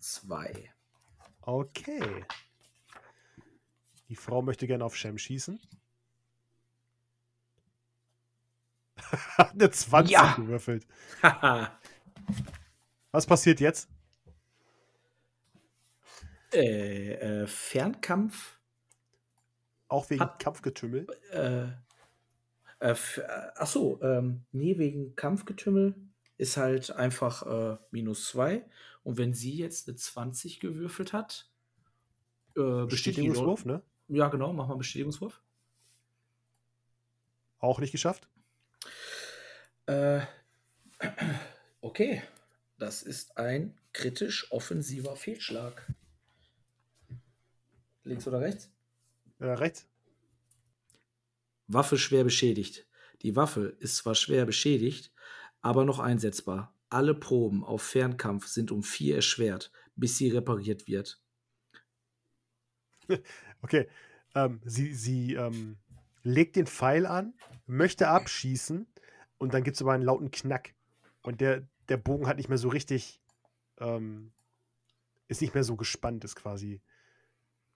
[0.00, 0.70] zwei.
[1.40, 2.26] Okay.
[4.10, 5.58] Die Frau möchte gerne auf Shem schießen.
[9.38, 10.34] Eine 20 Ja.
[10.34, 10.86] gewürfelt.
[13.12, 13.88] Was passiert jetzt?
[16.52, 18.58] Äh, äh, Fernkampf.
[19.88, 21.06] Auch wegen Hat- Kampfgetümmel.
[21.32, 21.64] Äh,
[22.80, 22.96] äh, äh,
[23.56, 25.94] ach so, ähm, nee, wegen Kampfgetümmel
[26.36, 28.64] ist halt einfach äh, minus zwei.
[29.04, 31.48] Und wenn sie jetzt eine 20 gewürfelt hat,
[32.56, 33.82] äh, Bestätigungswurf, ne?
[34.08, 35.40] Ja, genau, mach mal einen Bestätigungswurf.
[37.58, 38.28] Auch nicht geschafft.
[39.86, 40.20] Äh,
[41.80, 42.22] okay,
[42.78, 45.86] das ist ein kritisch offensiver Fehlschlag.
[48.04, 48.70] Links oder rechts?
[49.38, 49.88] Äh, rechts.
[51.66, 52.86] Waffe schwer beschädigt.
[53.22, 55.12] Die Waffe ist zwar schwer beschädigt,
[55.60, 56.74] aber noch einsetzbar.
[56.90, 61.20] Alle Proben auf Fernkampf sind um vier erschwert, bis sie repariert wird.
[63.64, 63.88] Okay.
[64.34, 65.76] Ähm, sie sie ähm,
[66.24, 67.34] legt den Pfeil an,
[67.66, 68.88] möchte abschießen
[69.38, 70.74] und dann gibt es aber einen lauten Knack.
[71.22, 73.20] Und der, der Bogen hat nicht mehr so richtig,
[73.78, 74.32] ähm,
[75.28, 76.80] ist nicht mehr so gespannt, ist quasi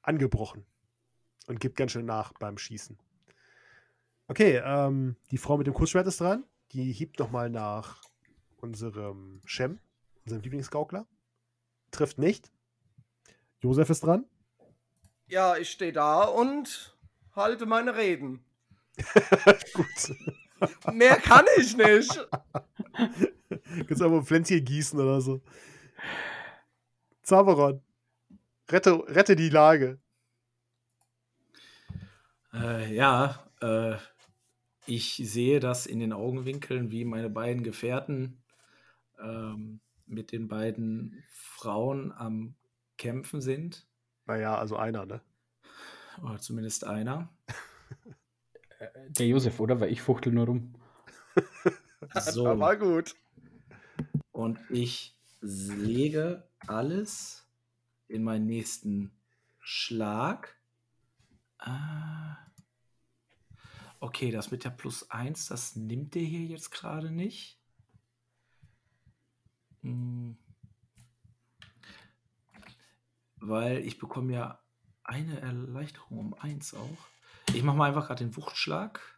[0.06, 0.64] angebrochen
[1.46, 2.98] und gibt ganz schön nach beim Schießen.
[4.28, 6.44] Okay, ähm, die Frau mit dem Kurzschwert ist dran.
[6.72, 8.02] Die hiebt nochmal nach
[8.56, 9.78] unserem Shem,
[10.24, 11.06] unserem Lieblingsgaukler.
[11.92, 12.50] Trifft nicht.
[13.60, 14.26] Josef ist dran.
[15.28, 16.96] Ja, ich stehe da und
[17.34, 18.44] halte meine Reden.
[19.74, 20.16] Gut.
[20.92, 22.10] Mehr kann ich nicht.
[23.86, 25.40] Kannst einfach ein Pflänzchen gießen oder so.
[27.22, 27.82] Zaberon.
[28.70, 30.00] Rette, rette die Lage.
[32.52, 33.96] Äh, ja, äh,
[34.86, 38.42] ich sehe das in den Augenwinkeln, wie meine beiden Gefährten
[39.20, 42.56] ähm, mit den beiden Frauen am
[42.96, 43.86] Kämpfen sind.
[44.26, 45.20] Naja, also einer, ne?
[46.22, 47.28] Oder zumindest einer.
[49.08, 49.80] Der Josef, oder?
[49.80, 50.74] Weil ich fuchtel nur rum.
[52.14, 52.46] So.
[52.46, 53.16] Aber gut.
[54.30, 57.45] Und ich lege alles
[58.08, 59.10] in meinen nächsten
[59.60, 60.56] Schlag.
[61.58, 62.36] Ah.
[64.00, 67.58] Okay, das mit der Plus 1, das nimmt der hier jetzt gerade nicht.
[69.82, 70.36] Hm.
[73.36, 74.60] Weil ich bekomme ja
[75.02, 77.08] eine Erleichterung um 1 auch.
[77.54, 79.16] Ich mache mal einfach gerade den Wuchtschlag.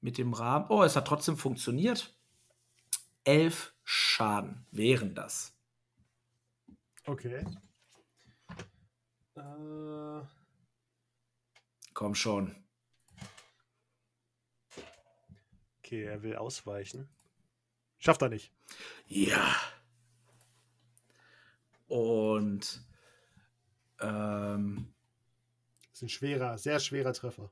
[0.00, 0.66] mit dem Rahmen.
[0.68, 2.14] Oh, es hat trotzdem funktioniert.
[3.24, 5.52] Elf Schaden wären das.
[7.06, 7.44] Okay.
[9.34, 10.20] Äh,
[11.92, 12.54] Komm schon.
[15.80, 17.08] okay, er will ausweichen.
[17.98, 18.52] Schafft er nicht.
[19.08, 19.56] Ja.
[21.88, 22.84] Und
[23.98, 24.94] ähm,
[25.80, 27.50] Das ist ein schwerer, sehr schwerer Treffer.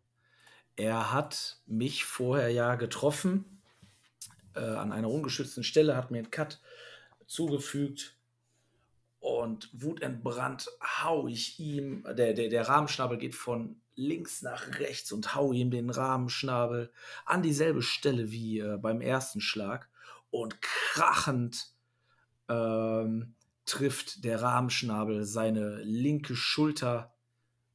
[0.76, 3.57] er hat mich vorher ja getroffen.
[4.58, 6.60] Äh, an einer ungeschützten Stelle hat mir einen Cut
[7.26, 8.16] zugefügt.
[9.20, 10.68] Und wutentbrannt
[11.02, 15.70] hau ich ihm, der, der, der Rahmenschnabel geht von links nach rechts und hau ihm
[15.70, 16.92] den Rahmenschnabel
[17.24, 19.88] an dieselbe Stelle wie äh, beim ersten Schlag.
[20.30, 21.72] Und krachend
[22.48, 23.34] ähm,
[23.64, 27.14] trifft der Rahmenschnabel seine linke Schulter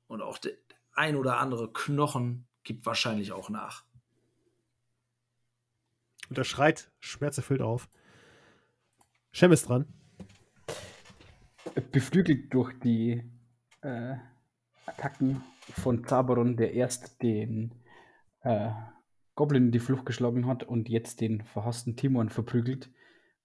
[0.08, 0.54] und auch der
[0.96, 3.84] ein oder andere Knochen gibt wahrscheinlich auch nach.
[6.34, 7.88] Und er schreit schmerzerfüllt auf.
[9.32, 9.86] Shem ist dran.
[11.92, 13.22] Beflügelt durch die
[13.82, 14.16] äh,
[14.88, 17.76] Attacken von Zaberon, der erst den
[18.42, 18.72] äh,
[19.36, 22.90] Goblin in die Flucht geschlagen hat und jetzt den verhassten Timon verprügelt,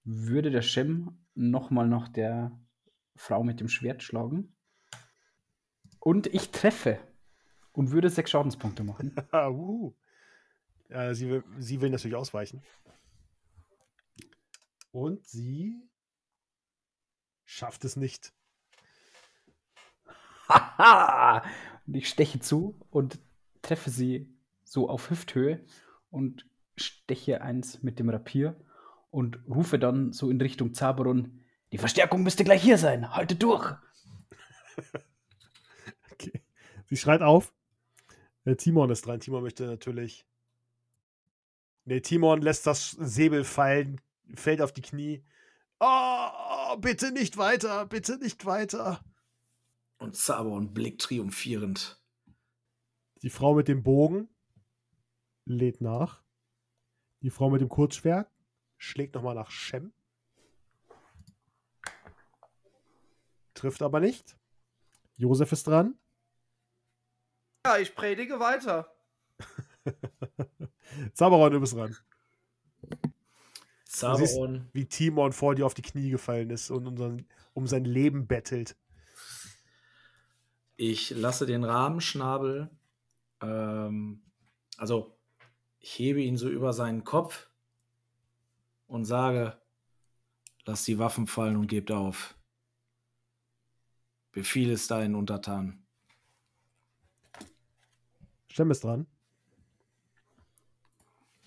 [0.05, 2.59] würde der Shem nochmal nach der
[3.17, 4.57] Frau mit dem Schwert schlagen.
[6.01, 6.99] Und ich treffe
[7.73, 9.15] und würde sechs Schadenspunkte machen.
[9.31, 9.51] Ah,
[10.89, 12.63] Ja, sie, will, sie will natürlich ausweichen.
[14.91, 15.89] Und sie
[17.51, 18.35] Schafft es nicht.
[20.51, 21.43] Haha!
[21.87, 23.19] und ich steche zu und
[23.63, 24.29] treffe sie
[24.65, 25.65] so auf Hüfthöhe
[26.11, 26.45] und
[26.77, 28.55] steche eins mit dem Rapier
[29.11, 33.15] und rufe dann so in Richtung Zaberon: Die Verstärkung müsste gleich hier sein.
[33.15, 33.75] Halte durch!
[36.13, 36.43] Okay.
[36.87, 37.55] Sie schreit auf.
[38.45, 39.21] Äh, Timon ist dran.
[39.21, 40.27] Timon möchte natürlich.
[41.89, 43.99] Nee, Timon lässt das Säbel fallen,
[44.35, 45.25] fällt auf die Knie.
[45.81, 49.03] Oh, bitte nicht weiter, bitte nicht weiter.
[49.97, 51.99] Und Zabon blickt triumphierend.
[53.23, 54.29] Die Frau mit dem Bogen
[55.47, 56.23] lädt nach.
[57.23, 58.31] Die Frau mit dem Kurzschwert
[58.77, 59.95] schlägt nochmal nach Shem.
[63.55, 64.37] Trifft aber nicht.
[65.17, 65.99] Josef ist dran.
[67.65, 68.95] Ja, ich predige weiter.
[71.15, 71.97] Zaberon, du bist dran.
[73.85, 74.69] Zaberon.
[74.73, 78.77] Wie Timon vor dir auf die Knie gefallen ist und um, um sein Leben bettelt.
[80.77, 82.71] Ich lasse den Rahmenschnabel,
[83.41, 84.23] ähm,
[84.77, 85.19] also
[85.81, 87.51] ich hebe ihn so über seinen Kopf
[88.87, 89.61] und sage,
[90.65, 92.37] lass die Waffen fallen und gebt auf.
[94.33, 95.85] Befiehl es deinen Untertanen.
[98.49, 99.07] Stem ist dran.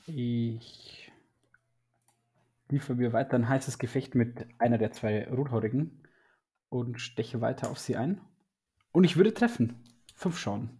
[0.07, 1.11] Ich
[2.69, 6.07] liefere mir weiter ein heißes Gefecht mit einer der zwei Rothaarigen
[6.69, 8.21] und steche weiter auf sie ein.
[8.91, 9.83] Und ich würde treffen.
[10.15, 10.79] Fünf Schauen.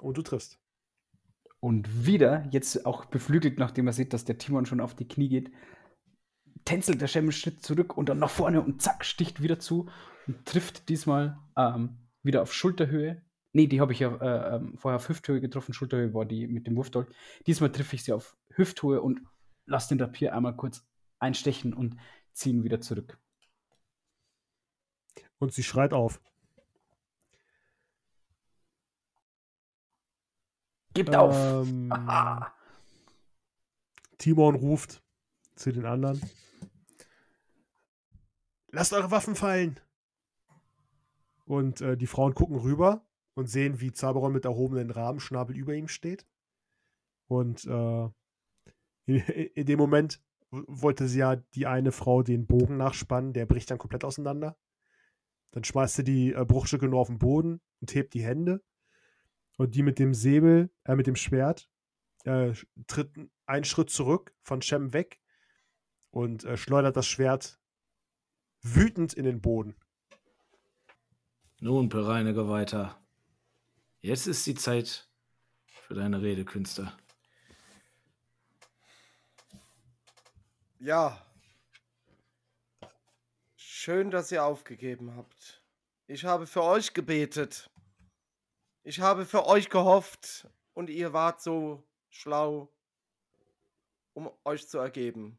[0.00, 0.58] Und du triffst.
[1.60, 5.28] Und wieder, jetzt auch beflügelt, nachdem er sieht, dass der Timon schon auf die Knie
[5.28, 5.50] geht,
[6.64, 9.88] tänzelt der Schem einen Schritt zurück und dann nach vorne und zack, sticht wieder zu
[10.26, 13.22] und trifft diesmal ähm, wieder auf Schulterhöhe.
[13.56, 15.72] Nee, die habe ich ja äh, ähm, vorher auf Hüfthöhe getroffen.
[15.74, 17.06] Schulterhöhe war die mit dem Wurfdolch.
[17.46, 19.20] Diesmal treffe ich sie auf Hüfthöhe und
[19.64, 20.84] lasse den Rapier einmal kurz
[21.20, 21.96] einstechen und
[22.32, 23.16] ziehe ihn wieder zurück.
[25.38, 26.20] Und sie schreit auf.
[30.94, 31.36] Gebt auf!
[31.36, 31.92] Ähm,
[34.18, 35.00] Timon ruft
[35.54, 36.20] zu den anderen.
[38.72, 39.78] Lasst eure Waffen fallen!
[41.44, 43.03] Und äh, die Frauen gucken rüber
[43.34, 46.26] und sehen, wie Zaberon mit erhobenen Rahmenschnabel über ihm steht.
[47.26, 48.08] Und äh,
[49.06, 49.16] in,
[49.54, 53.78] in, dem Moment wollte sie ja die eine Frau den Bogen nachspannen, der bricht dann
[53.78, 54.56] komplett auseinander.
[55.50, 58.62] Dann schmeißt sie die äh, Bruchstücke nur auf den Boden und hebt die Hände.
[59.56, 61.68] Und die mit dem Säbel, äh, mit dem Schwert,
[62.24, 62.52] äh,
[62.86, 63.10] tritt
[63.46, 65.20] einen Schritt zurück von Shem weg
[66.10, 67.60] und äh, schleudert das Schwert
[68.62, 69.76] wütend in den Boden.
[71.60, 72.98] Nun, Pereine Geweihter,
[74.04, 75.08] jetzt ist die Zeit
[75.66, 76.92] für deine Redekünste.
[80.78, 81.24] Ja.
[83.56, 85.62] Schön, dass ihr aufgegeben habt.
[86.06, 87.70] Ich habe für euch gebetet.
[88.82, 92.70] Ich habe für euch gehofft und ihr wart so schlau,
[94.12, 95.38] um euch zu ergeben.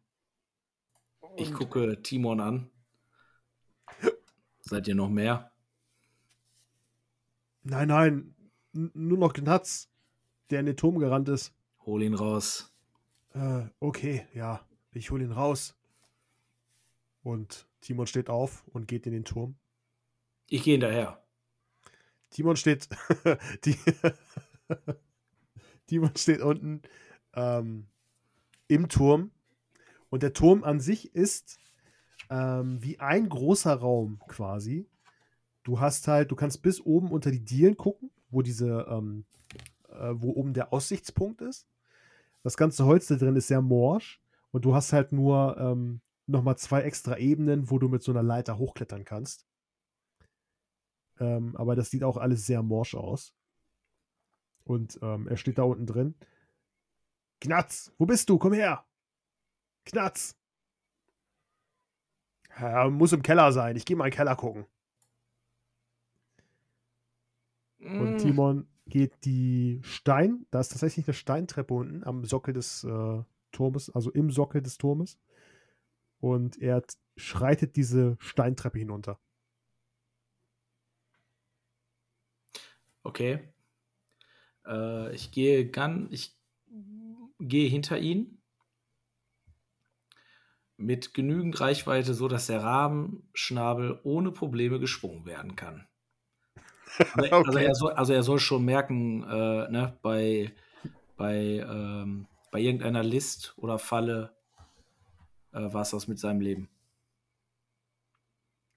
[1.19, 2.71] Und ich gucke Timon an.
[4.61, 5.51] Seid ihr noch mehr?
[7.61, 8.34] Nein, nein,
[8.75, 9.89] nur noch Gnatz,
[10.49, 11.53] der in den Turm gerannt ist.
[11.85, 12.73] Hol ihn raus.
[13.33, 15.75] Äh, okay, ja, ich hol ihn raus.
[17.23, 19.55] Und Timon steht auf und geht in den Turm.
[20.49, 21.23] Ich gehe hinterher.
[22.29, 22.87] Timon steht.
[23.65, 23.77] die
[25.87, 26.81] Timon steht unten
[27.33, 27.87] ähm,
[28.67, 29.31] im Turm.
[30.09, 31.57] Und der Turm an sich ist
[32.29, 34.87] ähm, wie ein großer Raum quasi.
[35.63, 39.25] Du hast halt, du kannst bis oben unter die Dielen gucken, wo diese, ähm,
[39.89, 41.67] äh, wo oben der Aussichtspunkt ist.
[42.43, 44.21] Das ganze Holz da drin ist sehr morsch
[44.51, 48.23] und du hast halt nur ähm, nochmal zwei extra Ebenen, wo du mit so einer
[48.23, 49.45] Leiter hochklettern kannst.
[51.19, 53.33] Ähm, aber das sieht auch alles sehr morsch aus.
[54.63, 56.15] Und ähm, er steht da unten drin.
[57.41, 58.37] Knatz, wo bist du?
[58.37, 58.85] Komm her!
[59.85, 60.35] Knatz!
[62.59, 63.75] Ja, muss im Keller sein.
[63.75, 64.65] Ich gehe mal in den Keller gucken.
[68.15, 73.23] Mm, Timon geht die Stein, da ist tatsächlich eine Steintreppe unten am Sockel des äh,
[73.51, 75.19] Turmes, also im Sockel des Turmes.
[76.19, 76.83] Und er
[77.17, 79.19] schreitet diese Steintreppe hinunter.
[83.03, 83.53] Okay.
[84.65, 86.37] Äh, ich gehe ganz, ich
[87.39, 88.41] gehe hinter ihn
[90.77, 95.87] mit genügend Reichweite, so dass der Rahmenschnabel ohne Probleme geschwungen werden kann.
[97.15, 97.65] Also, also, Okay.
[97.65, 100.53] er, soll, also er soll schon merken, äh, ne, bei,
[101.17, 104.35] bei, ähm, bei irgendeiner List oder Falle
[105.51, 106.69] äh, war es das mit seinem Leben.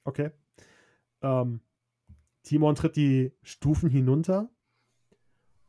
[0.04, 0.30] Okay.
[1.22, 1.60] Ähm,
[2.42, 4.48] Timon tritt die Stufen hinunter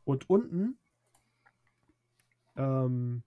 [0.04, 0.78] und unten
[2.56, 3.22] ähm,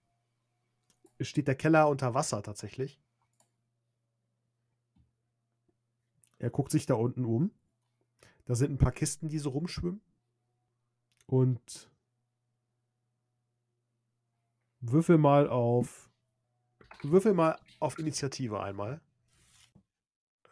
[1.21, 2.99] steht der Keller unter Wasser tatsächlich.
[6.39, 7.51] Er guckt sich da unten um.
[8.45, 10.01] Da sind ein paar Kisten, die so rumschwimmen.
[11.25, 11.89] Und
[14.81, 16.11] würfel mal auf.
[17.01, 19.01] Würfel mal auf Initiative einmal.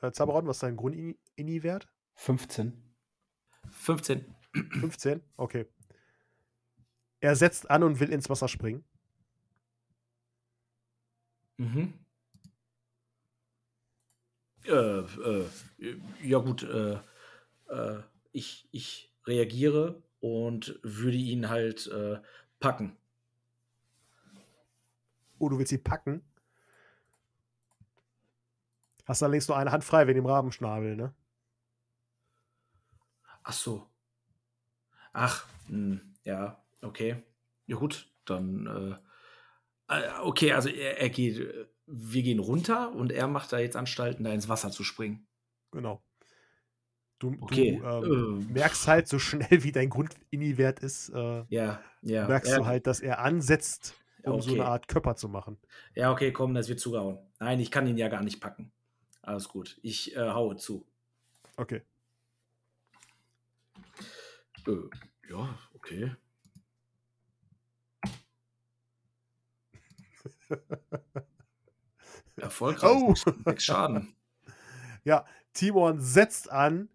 [0.01, 1.87] Äh, Zaberon, was ist dein Grund-Ini-Wert?
[2.15, 2.73] 15.
[3.69, 4.35] 15.
[4.53, 5.21] 15?
[5.37, 5.67] Okay.
[7.19, 8.83] Er setzt an und will ins Wasser springen.
[11.57, 11.93] Mhm.
[14.65, 15.49] Äh, äh,
[16.23, 16.99] ja gut, äh,
[17.71, 17.99] äh,
[18.31, 22.19] ich, ich reagiere und würde ihn halt äh,
[22.59, 22.97] packen.
[25.39, 26.21] Oh, du willst ihn packen?
[29.05, 31.13] Hast allerdings nur eine Hand frei wegen dem Rabenschnabel, ne?
[33.43, 33.89] Ach so.
[35.13, 37.23] Ach, mh, ja, okay.
[37.65, 38.95] Ja gut, dann äh,
[39.91, 44.23] äh, okay, also er, er geht, wir gehen runter und er macht da jetzt Anstalten,
[44.23, 45.27] da ins Wasser zu springen.
[45.71, 46.01] Genau.
[47.21, 48.47] Du, Okay, du ähm, ähm.
[48.51, 52.27] merkst halt, so schnell wie dein Grund-Ini-Wert ist, äh, Ja, ja.
[52.27, 53.93] merkst ja, du halt, dass er ansetzt,
[54.23, 54.61] um so Okay.
[54.61, 55.59] eine Art Körper zu machen.
[55.93, 57.19] Ja, okay, komm, das wird zugehauen.
[57.39, 58.71] Nein, ich kann ihn ja gar nicht packen.
[59.21, 59.77] Alles gut.
[59.83, 60.87] Ich äh, haue zu.
[61.57, 61.81] Okay.
[64.67, 66.15] Äh, ja, okay.
[72.37, 72.91] Erfolgreich.
[72.91, 73.13] Oh!
[73.45, 74.15] Sechs Schaden.
[75.03, 76.87] Ja, Timon setzt an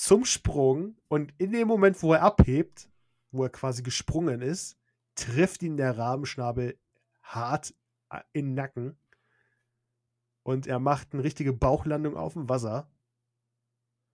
[0.00, 2.88] zum Sprung und in dem Moment, wo er abhebt,
[3.32, 4.78] wo er quasi gesprungen ist,
[5.14, 6.80] trifft ihn der Rabenschnabel
[7.22, 7.74] hart
[8.32, 8.98] in den Nacken
[10.42, 12.90] und er macht eine richtige Bauchlandung auf dem Wasser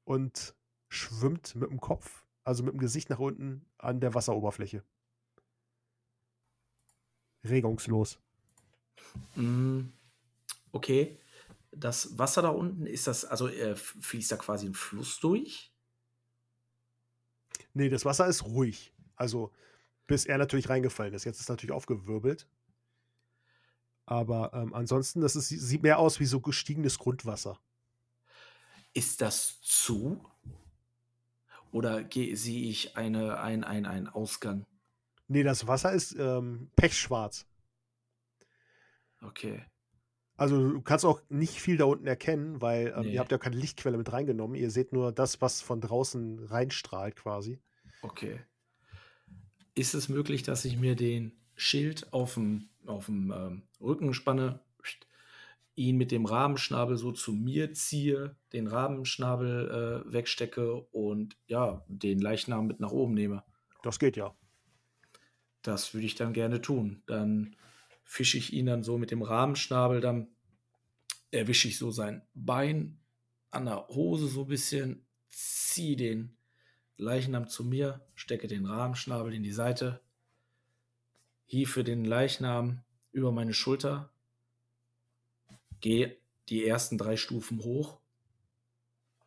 [0.03, 0.57] und
[0.89, 4.82] schwimmt mit dem Kopf, also mit dem Gesicht nach unten an der Wasseroberfläche.
[7.45, 8.18] Regungslos.
[9.37, 9.82] Mm,
[10.72, 11.16] Okay.
[11.70, 15.75] Das Wasser da unten, ist das, also äh, fließt da quasi ein Fluss durch?
[17.76, 18.94] Nee, das Wasser ist ruhig.
[19.16, 19.52] Also,
[20.06, 21.24] bis er natürlich reingefallen ist.
[21.24, 22.48] Jetzt ist es natürlich aufgewirbelt.
[24.06, 27.60] Aber ähm, ansonsten, das ist, sieht mehr aus wie so gestiegenes Grundwasser.
[28.94, 30.24] Ist das zu?
[31.70, 34.64] Oder sehe ich eine, ein, ein, einen Ausgang?
[35.28, 37.44] Nee, das Wasser ist ähm, pechschwarz.
[39.20, 39.66] Okay.
[40.37, 43.14] Also du kannst auch nicht viel da unten erkennen, weil ähm, Nee.
[43.14, 44.57] ihr habt ja keine Lichtquelle mit reingenommen.
[44.57, 47.59] Ihr seht nur das, was von draußen reinstrahlt quasi.
[48.03, 48.41] Okay.
[49.74, 54.61] Ist es möglich, dass ich mir den Schild auf dem, auf dem ähm, Rücken spanne,
[55.74, 62.18] ihn mit dem Rabenschnabel so zu mir ziehe, den Rabenschnabel äh, wegstecke und ja, den
[62.18, 63.43] Leichnam mit nach oben nehme?
[63.82, 64.34] Das geht ja.
[65.62, 67.03] Das würde ich dann gerne tun.
[67.07, 67.57] Dann
[68.07, 70.28] fische ich ihn dann so mit dem Rabenschnabel, dann
[71.32, 72.98] erwische ich so sein Bein
[73.50, 76.36] an der Hose so ein bisschen, ziehe den
[76.96, 80.00] Leichnam zu mir, stecke den Rabenschnabel in die Seite,
[81.44, 84.11] hiefe den Leichnam über meine Schulter,
[85.80, 86.16] gehe
[86.48, 87.98] die ersten drei Stufen hoch,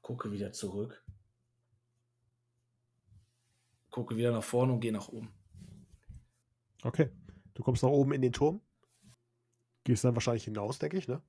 [0.02, 1.04] gucke wieder zurück,
[3.90, 5.34] gucke wieder nach vorne und gehe nach oben.
[6.82, 7.10] Okay.
[7.56, 8.62] Du kommst nach oben in den Turm.
[9.90, 11.20] Gehst dann wahrscheinlich hinaus, denke ich, ne?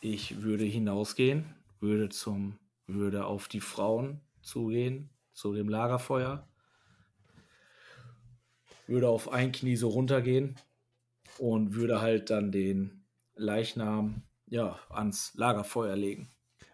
[0.00, 2.58] Ich würde hinausgehen, würde zum,
[2.88, 6.44] würde auf die Frauen zugehen, zu dem Lagerfeuer,
[8.88, 10.56] würde auf ein Knie so runtergehen
[11.38, 13.04] und würde halt dann den
[13.36, 16.28] Leichnam ja ans Lagerfeuer legen.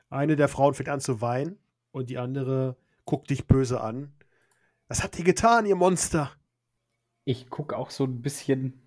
[0.08, 1.58] Eine der Frauen fängt an zu weinen
[1.90, 4.14] und die andere guckt dich böse an.
[4.88, 6.32] Was habt ihr getan, ihr Monster?
[7.26, 8.80] Ich gucke auch so ein bisschen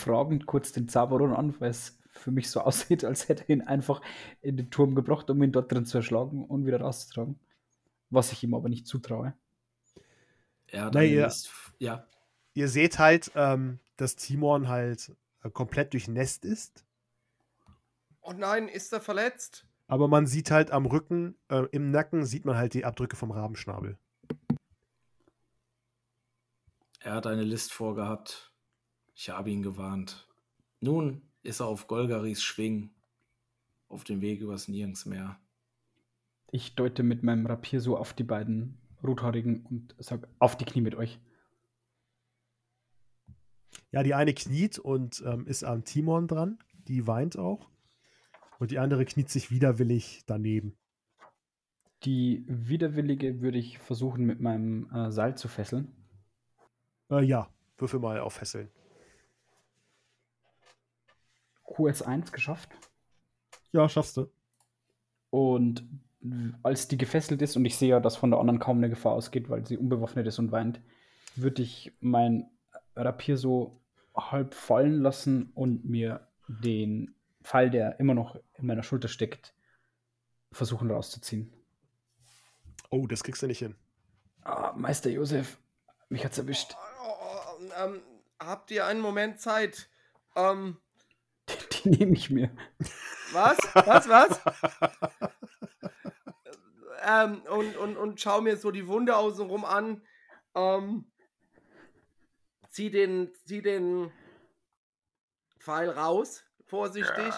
[0.00, 3.62] fragend kurz den Zaberon an, weil es für mich so aussieht, als hätte er ihn
[3.62, 4.00] einfach
[4.42, 7.38] in den Turm gebracht, um ihn dort drin zu erschlagen und wieder rauszutragen.
[8.10, 9.34] Was ich ihm aber nicht zutraue.
[10.72, 11.26] Hat Na ja.
[11.26, 12.06] List- ja,
[12.54, 15.12] Ihr seht halt, ähm, dass Timon halt
[15.44, 16.84] äh, komplett durchnässt ist.
[18.22, 19.66] Oh nein, ist er verletzt?
[19.86, 23.30] Aber man sieht halt am Rücken, äh, im Nacken sieht man halt die Abdrücke vom
[23.30, 23.98] Rabenschnabel.
[27.00, 28.49] er hat eine List vorgehabt.
[29.22, 30.26] Ich habe ihn gewarnt.
[30.80, 32.88] Nun ist er auf Golgaris Schwing,
[33.86, 35.38] auf dem Weg übers Nirgensmeer.
[36.52, 40.80] Ich deute mit meinem Rapier so auf die beiden Rothaarigen und sage, auf die Knie
[40.80, 41.20] mit euch.
[43.92, 46.58] Ja, die eine kniet und ähm, ist am Timon dran.
[46.88, 47.68] Die weint auch.
[48.58, 50.78] Und die andere kniet sich widerwillig daneben.
[52.04, 55.94] Die widerwillige würde ich versuchen, mit meinem äh, Seil zu fesseln.
[57.10, 58.70] Äh, ja, würfel mal auf Fesseln.
[61.70, 62.70] QS1 geschafft.
[63.72, 64.30] Ja, schaffst du.
[65.30, 65.88] Und
[66.62, 69.12] als die gefesselt ist und ich sehe ja, dass von der anderen kaum eine Gefahr
[69.12, 70.80] ausgeht, weil sie unbewaffnet ist und weint,
[71.36, 72.50] würde ich mein
[72.96, 73.80] Rapier so
[74.14, 79.54] halb fallen lassen und mir den Pfeil, der immer noch in meiner Schulter steckt,
[80.52, 81.52] versuchen rauszuziehen.
[82.90, 83.76] Oh, das kriegst du nicht hin.
[84.42, 85.58] Ah, Meister Josef,
[86.08, 86.74] mich hat's erwischt.
[87.02, 88.02] Oh, ähm,
[88.38, 89.88] habt ihr einen Moment Zeit?
[90.34, 90.76] Ähm,
[91.84, 92.50] Die nehme ich mir.
[93.32, 93.58] was?
[93.74, 94.40] Was, was?
[97.06, 100.02] ähm, und, und, und schau mir so die Wunde außenrum an.
[100.54, 101.10] Ähm,
[102.68, 104.12] zieh den, zieh den
[105.58, 107.34] Pfeil raus, vorsichtig.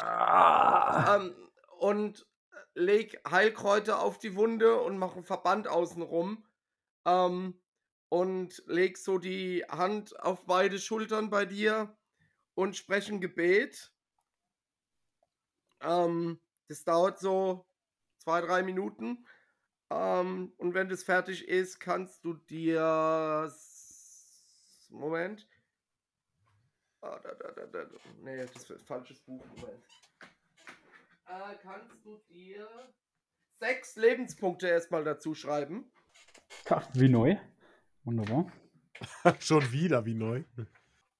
[1.08, 1.34] Ähm,
[1.78, 2.26] und
[2.74, 6.44] leg Heilkräuter auf die Wunde und mach einen Verband außenrum.
[7.04, 7.58] Ähm,
[8.08, 11.96] und leg so die Hand auf beide Schultern bei dir
[12.54, 13.91] und sprech ein Gebet.
[15.82, 17.66] Ähm, das dauert so
[18.18, 19.26] zwei, drei Minuten.
[19.90, 23.50] Ähm, und wenn das fertig ist, kannst du dir.
[24.90, 25.46] Moment.
[27.00, 27.86] Ah, da, da, da, da.
[28.22, 29.44] Nee, das ist falsches Buch.
[29.56, 29.84] Moment.
[31.26, 32.68] Äh, kannst du dir
[33.54, 35.90] sechs Lebenspunkte erstmal dazu schreiben?
[36.94, 37.36] wie neu.
[38.04, 38.50] Wunderbar.
[39.40, 40.44] Schon wieder wie neu.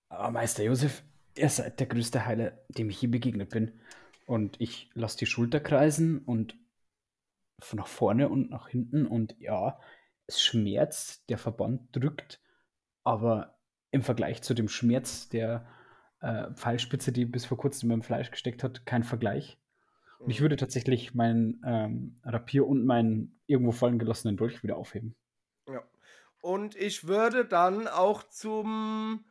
[0.09, 1.03] Aber Meister Josef,
[1.37, 3.81] ihr seid der größte Heiler, dem ich je begegnet bin.
[4.27, 6.57] Und ich lasse die Schulter kreisen und
[7.59, 9.07] von nach vorne und nach hinten.
[9.07, 9.79] Und ja,
[10.27, 12.41] es schmerzt, der Verband drückt,
[13.05, 13.59] aber
[13.91, 15.67] im Vergleich zu dem Schmerz der
[16.21, 19.59] äh, Pfeilspitze, die bis vor kurzem in meinem Fleisch gesteckt hat, kein Vergleich.
[20.19, 25.17] Und ich würde tatsächlich mein ähm, Rapier und meinen irgendwo fallen gelassenen Dolch wieder aufheben.
[25.67, 25.83] Ja.
[26.41, 29.25] Und ich würde dann auch zum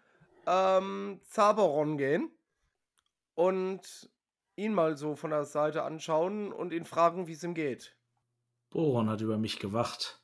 [0.46, 2.30] ähm, Zaberon gehen
[3.36, 4.11] und
[4.56, 7.96] ihn mal so von der Seite anschauen und ihn fragen, wie es ihm geht.
[8.70, 10.22] Boron hat über mich gewacht.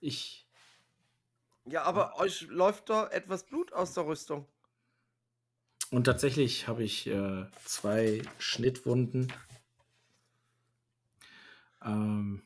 [0.00, 0.48] Ich.
[1.64, 4.46] Ja, aber euch läuft da etwas Blut aus der Rüstung.
[5.90, 9.32] Und tatsächlich habe ich äh, zwei Schnittwunden.
[11.84, 12.42] Ähm,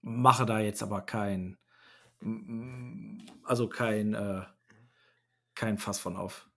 [0.00, 1.58] mache da jetzt aber kein.
[3.42, 4.14] Also kein.
[4.14, 4.46] Äh,
[5.54, 6.48] kein Fass von auf.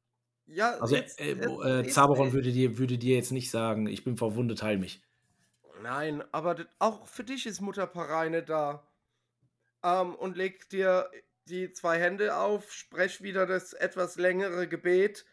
[0.47, 4.03] Ja, Also jetzt- äh, äh, jetzt- Zaberon würde dir, würde dir jetzt nicht sagen, ich
[4.03, 5.01] bin verwundet, heil mich.
[5.81, 8.87] Nein, aber auch für dich ist Mutter Pareine da.
[9.83, 11.09] Ähm, und leg dir
[11.45, 15.25] die zwei Hände auf, sprech wieder das etwas längere Gebet.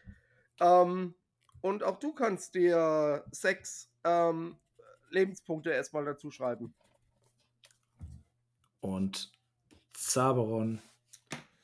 [0.59, 1.15] Ähm,
[1.61, 4.57] und auch du kannst dir sechs ähm,
[5.09, 6.73] Lebenspunkte erstmal dazu schreiben.
[8.81, 9.31] Und
[9.93, 10.81] Zaberon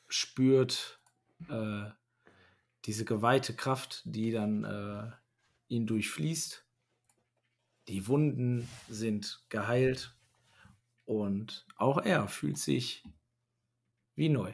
[0.07, 0.99] spürt
[1.49, 1.89] äh,
[2.85, 5.11] diese geweihte Kraft, die dann äh,
[5.67, 6.65] ihn durchfließt.
[7.87, 10.15] Die Wunden sind geheilt
[11.05, 13.03] und auch er fühlt sich
[14.15, 14.53] wie neu.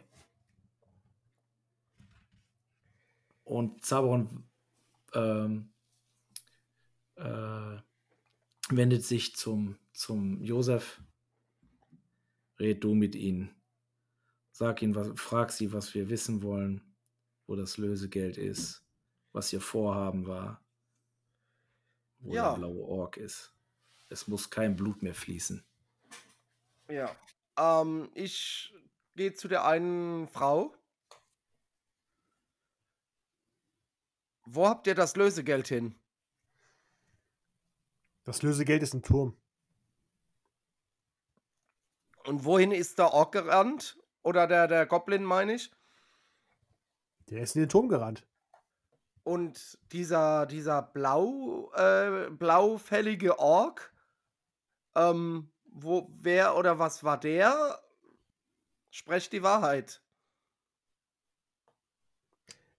[3.44, 4.44] Und Zaberon
[5.14, 5.70] ähm,
[7.16, 7.78] äh,
[8.70, 11.02] wendet sich zum, zum Josef
[12.60, 13.56] red du mit ihnen.
[14.52, 16.87] Sag ihnen, was, frag sie, was wir wissen wollen,
[17.48, 18.84] wo das Lösegeld ist,
[19.32, 20.62] was ihr Vorhaben war,
[22.20, 22.52] wo Ja.
[22.52, 23.54] der blaue Ork ist.
[24.10, 25.66] Es muss kein Blut mehr fließen.
[26.90, 27.16] Ja.
[27.58, 28.74] Ähm, ich
[29.16, 30.74] gehe zu der einen Frau.
[34.46, 35.96] Wo habt ihr das Lösegeld hin?
[38.24, 39.36] Das Lösegeld ist ein Turm.
[42.26, 43.98] Und wohin ist der Ork gerannt?
[44.24, 45.72] Oder der, der Goblin, meine ich?
[47.30, 48.26] Der ist in den Turm gerannt.
[49.24, 53.94] Und dieser, dieser blau, äh, blaufällige Ork,
[54.96, 57.80] ähm, wo, wer oder was war der?
[58.90, 60.02] Sprecht die Wahrheit.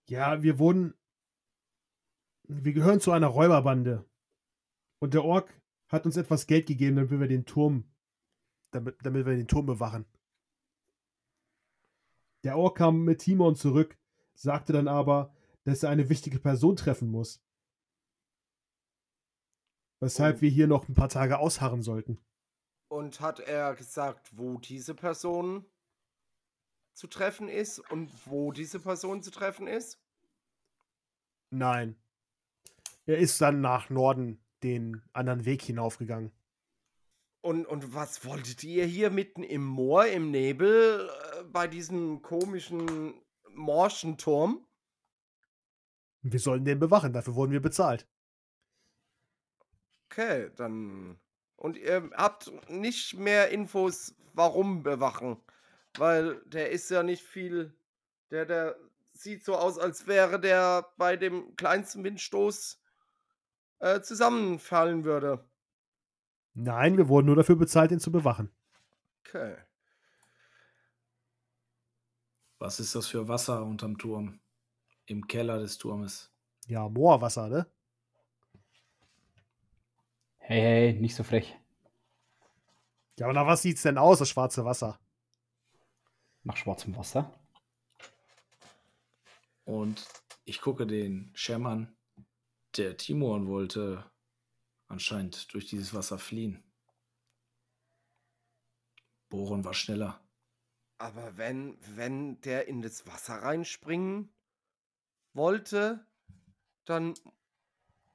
[0.07, 0.95] Ja, wir wurden.
[2.45, 4.07] Wir gehören zu einer Räuberbande.
[5.01, 5.53] Und der Ork
[5.89, 7.85] hat uns etwas Geld gegeben, damit wir den Turm.
[8.71, 10.07] Damit, damit wir den Turm bewachen.
[12.43, 13.98] Der Ork kam mit Timon zurück,
[14.41, 15.35] sagte dann aber,
[15.65, 17.43] dass er eine wichtige Person treffen muss.
[20.01, 20.41] Weshalb Oh.
[20.41, 22.25] wir hier noch ein paar Tage ausharren sollten.
[22.91, 25.67] Und hat er gesagt, wo diese Person
[26.95, 30.01] zu treffen ist und wo diese Person zu treffen ist?
[31.51, 31.97] Nein.
[33.07, 36.33] Er ist dann nach Norden den anderen Weg hinaufgegangen.
[37.41, 43.15] Und, und was wolltet ihr hier mitten im Moor, im Nebel, äh, bei diesem komischen
[43.55, 44.67] morschen Turm?
[46.23, 48.07] Wir sollen den bewachen, dafür wurden wir bezahlt.
[50.11, 51.19] Okay, dann.
[51.57, 55.41] Und ihr habt nicht mehr Infos, warum bewachen.
[55.97, 57.75] Weil der ist ja nicht viel.
[58.31, 58.77] Der, der
[59.13, 62.81] sieht so aus, als wäre der bei dem kleinsten Windstoß
[63.81, 65.45] äh, zusammenfallen würde.
[66.55, 68.51] Nein, wir wurden nur dafür bezahlt, ihn zu bewachen.
[69.21, 69.57] Okay.
[72.59, 74.41] Was ist das für Wasser unterm Turm?
[75.07, 76.31] Im Keller des Turmes.
[76.67, 77.67] Ja, Moorwasser, ne?
[80.39, 81.57] Hey, hey, nicht so frech.
[83.19, 84.99] Ja, aber nach was sieht's denn aus, das schwarze Wasser?
[86.43, 87.33] Nach schwarzem Wasser?
[89.65, 90.07] Und
[90.45, 91.97] ich gucke den Shem an.
[92.77, 94.11] Der Timon wollte
[94.87, 96.63] anscheinend durch dieses Wasser fliehen.
[99.29, 100.21] Boron war schneller.
[100.99, 104.33] Aber wenn, wenn der in das Wasser reinspringen
[105.33, 106.05] wollte,
[106.85, 107.15] dann,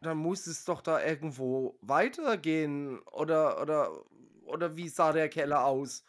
[0.02, 3.00] dann muss es doch da irgendwo weitergehen.
[3.04, 4.04] Oder, oder,
[4.46, 6.04] oder wie sah der Keller aus?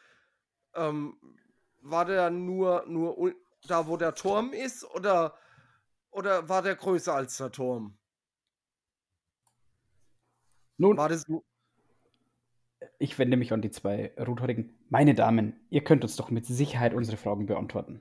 [0.75, 1.17] Ähm,
[1.81, 3.35] war der nur, nur
[3.69, 4.85] da, wo der Turm ist?
[4.85, 5.37] Oder,
[6.11, 7.97] oder war der größer als der Turm?
[10.77, 11.25] Nun, War das
[12.99, 14.74] ich wende mich an die zwei Rothäutigen.
[14.89, 18.01] Meine Damen, ihr könnt uns doch mit Sicherheit unsere Fragen beantworten.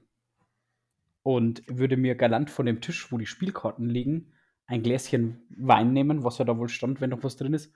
[1.23, 4.33] Und würde mir galant von dem Tisch, wo die Spielkarten liegen,
[4.65, 7.73] ein Gläschen Wein nehmen, was ja da wohl stand, wenn noch was drin ist,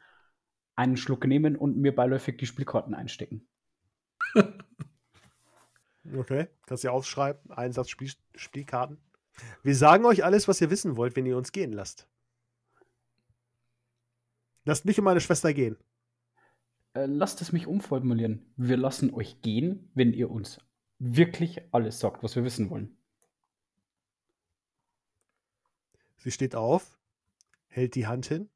[0.76, 3.47] einen Schluck nehmen und mir beiläufig die Spielkarten einstecken.
[6.16, 7.51] Okay, kannst du ja aufschreiben.
[7.51, 8.97] Einsatz Spiel Spielkarten.
[9.64, 12.08] Wir sagen euch alles, was ihr wissen wollt, wenn ihr uns gehen lasst.
[14.64, 15.78] Lasst mich und meine Schwester gehen.
[16.98, 18.52] Äh, lasst es mich umformulieren.
[18.56, 20.60] Wir lassen euch gehen, wenn ihr uns
[20.98, 22.98] wirklich alles sagt, was wir wissen wollen.
[26.16, 26.98] Sie steht auf,
[27.68, 28.50] hält die Hand hin.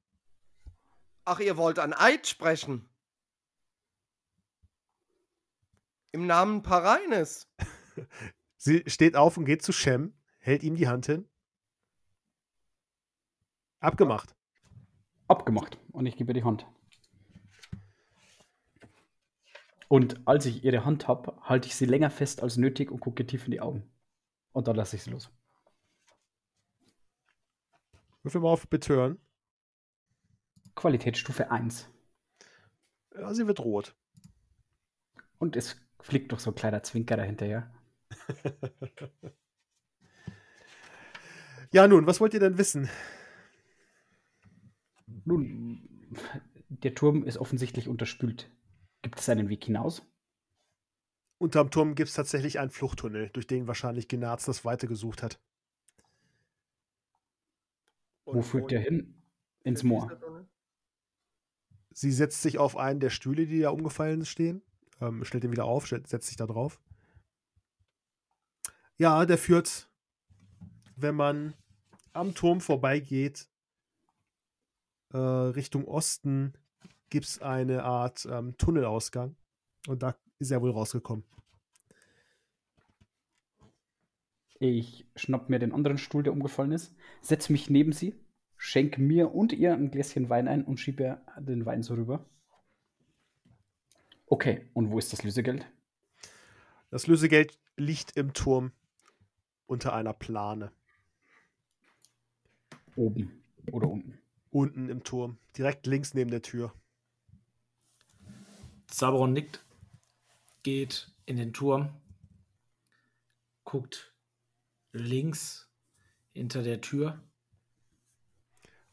[1.23, 2.89] Ach, ihr wollt an Eid sprechen?
[6.11, 7.47] Im Namen Pareines.
[8.57, 11.29] Sie steht auf und geht zu Shem, hält ihm die Hand hin.
[13.79, 14.35] Abgemacht.
[15.27, 15.77] Abgemacht.
[15.91, 16.65] Und ich gebe ihr die Hand.
[19.91, 23.27] Und als ich ihre Hand habe, halte ich sie länger fest als nötig und gucke
[23.27, 23.91] tief in die Augen.
[24.53, 25.29] Und dann lasse ich sie los.
[28.23, 29.19] Würfel mal auf Betören.
[30.75, 31.89] Qualitätsstufe 1.
[33.15, 33.93] Ja, sie wird rot.
[35.39, 37.69] Und es fliegt doch so ein kleiner Zwinker dahinterher.
[41.73, 42.89] Ja, nun, was wollt ihr denn wissen?
[45.23, 45.87] Nun,
[46.67, 48.51] der Turm ist offensichtlich unterspült.
[49.01, 50.03] Gibt es einen Weg hinaus?
[51.37, 55.39] Unterm Turm gibt es tatsächlich einen Fluchttunnel, durch den wahrscheinlich Genarz das Weite gesucht hat.
[58.25, 59.21] Wo führt der hin?
[59.63, 60.11] Ins Moor.
[61.91, 64.61] Sie setzt sich auf einen der Stühle, die da umgefallen stehen,
[65.01, 66.79] ähm, stellt ihn wieder auf, stellt, setzt sich da drauf.
[68.97, 69.89] Ja, der führt,
[70.95, 71.55] wenn man
[72.13, 73.49] am Turm vorbeigeht,
[75.11, 76.53] äh, Richtung Osten,
[77.11, 79.35] gibt es eine Art ähm, Tunnelausgang.
[79.87, 81.23] Und da ist er wohl rausgekommen.
[84.59, 88.19] Ich schnapp mir den anderen Stuhl, der umgefallen ist, setz mich neben sie,
[88.57, 92.29] schenk mir und ihr ein Gläschen Wein ein und schieb ihr den Wein so rüber.
[94.27, 95.65] Okay, und wo ist das Lösegeld?
[96.91, 98.71] Das Lösegeld liegt im Turm
[99.65, 100.71] unter einer Plane.
[102.95, 104.19] Oben oder unten?
[104.51, 105.39] Unten im Turm.
[105.57, 106.73] Direkt links neben der Tür.
[108.91, 109.63] Zaberon nickt,
[110.63, 111.89] geht in den Turm,
[113.63, 114.13] guckt
[114.91, 115.69] links
[116.33, 117.19] hinter der Tür.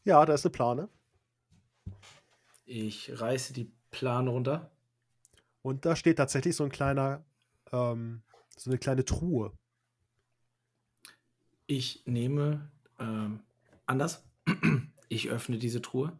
[0.03, 0.89] Ja, da ist eine Plane.
[2.65, 4.71] Ich reiße die Plane runter.
[5.61, 7.25] Und da steht tatsächlich so ein kleiner,
[7.71, 8.23] ähm,
[8.55, 9.51] so eine kleine Truhe.
[11.67, 13.41] Ich nehme ähm,
[13.85, 14.23] anders.
[15.11, 16.15] Ich öffne diese Truhe.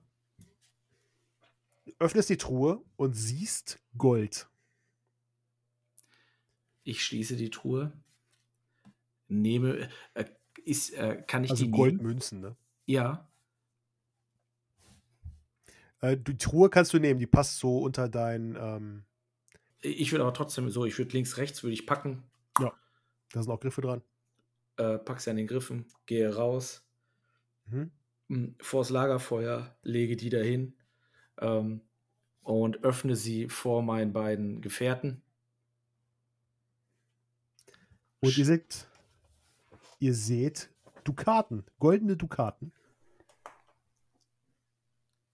[2.00, 4.50] Öffnest die Truhe und siehst Gold.
[6.84, 7.94] Ich schließe die Truhe.
[9.28, 9.90] Nehme.
[10.14, 10.26] Äh,
[10.66, 11.72] ist, äh, kann ich Also die?
[11.72, 12.58] Goldmünzen, ne?
[12.86, 13.30] Ja.
[16.02, 19.06] Äh, die Truhe kannst du nehmen, die passt so unter dein, ähm,
[19.82, 22.24] Ich würde aber trotzdem so, ich würde links, rechts, würde ich packen,
[23.32, 24.04] da sind auch Griffe dran.
[24.78, 26.84] äh, pack sie an den Griffen, gehe raus,
[27.68, 27.92] Mhm.
[28.30, 30.79] m, vors Lagerfeuer, lege die dahin
[31.40, 31.82] ähm,
[32.42, 35.22] und öffne sie vor meinen beiden Gefährten.
[38.22, 38.88] Und ihr seht,
[40.00, 40.70] ihr seht
[41.04, 42.74] Dukaten, goldene Dukaten.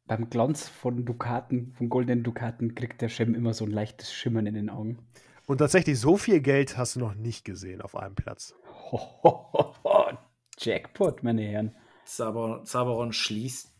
[0.06, 4.46] Beim Glanz von Dukaten, von goldenen Dukaten, kriegt der Shem immer so ein leichtes Schimmern
[4.46, 5.00] in den Augen.
[5.48, 8.54] Und tatsächlich, so viel Geld hast du noch nicht gesehen auf einem Platz.
[10.60, 11.76] Jackpot, meine Herren.
[12.06, 13.74] Zaber Zaberon schließt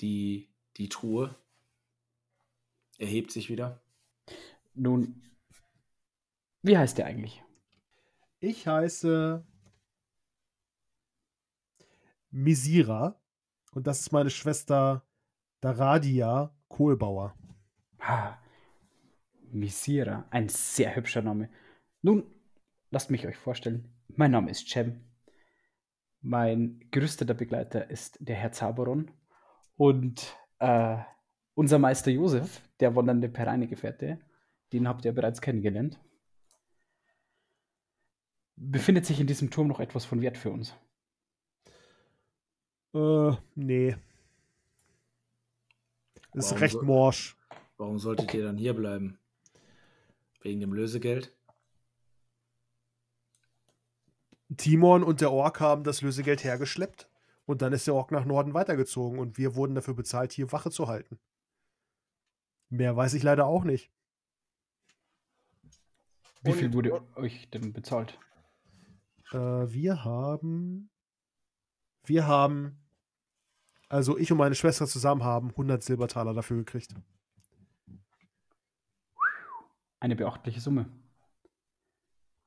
[0.00, 0.49] die,
[0.80, 1.36] die Truhe,
[2.98, 3.82] erhebt sich wieder.
[4.74, 5.22] Nun,
[6.62, 7.44] wie heißt der eigentlich?
[8.40, 9.44] Ich heiße
[12.30, 13.20] Misira
[13.72, 15.06] und das ist meine Schwester
[15.60, 17.34] Daradia Kohlbauer.
[17.98, 18.38] Ah,
[19.52, 21.50] Misira, ein sehr hübscher Name.
[22.00, 22.24] Nun,
[22.90, 23.92] lasst mich euch vorstellen.
[24.08, 25.04] Mein Name ist Cem.
[26.22, 29.10] Mein gerüsteter Begleiter ist der Herr Zaberon.
[29.76, 30.98] Und äh,
[31.54, 34.18] unser Meister Josef, der wandernde Pereinegefährte,
[34.72, 35.98] den habt ihr bereits kennengelernt.
[38.56, 40.74] Befindet sich in diesem Turm noch etwas von Wert für uns?
[42.94, 43.96] Äh, nee.
[46.34, 47.36] Ist Warum recht so- morsch.
[47.76, 49.18] Warum solltet ihr dann hier bleiben?
[50.42, 51.34] Wegen dem Lösegeld?
[54.56, 57.08] Timon und der Ork haben das Lösegeld hergeschleppt
[57.50, 60.70] und dann ist der Ork nach Norden weitergezogen und wir wurden dafür bezahlt, hier Wache
[60.70, 61.18] zu halten.
[62.68, 63.90] Mehr weiß ich leider auch nicht.
[66.42, 68.16] Wie viel wurde euch denn bezahlt?
[69.32, 70.90] Äh, wir haben.
[72.04, 72.78] Wir haben.
[73.88, 76.94] Also ich und meine Schwester zusammen haben 100 Silbertaler dafür gekriegt.
[79.98, 80.88] Eine beachtliche Summe.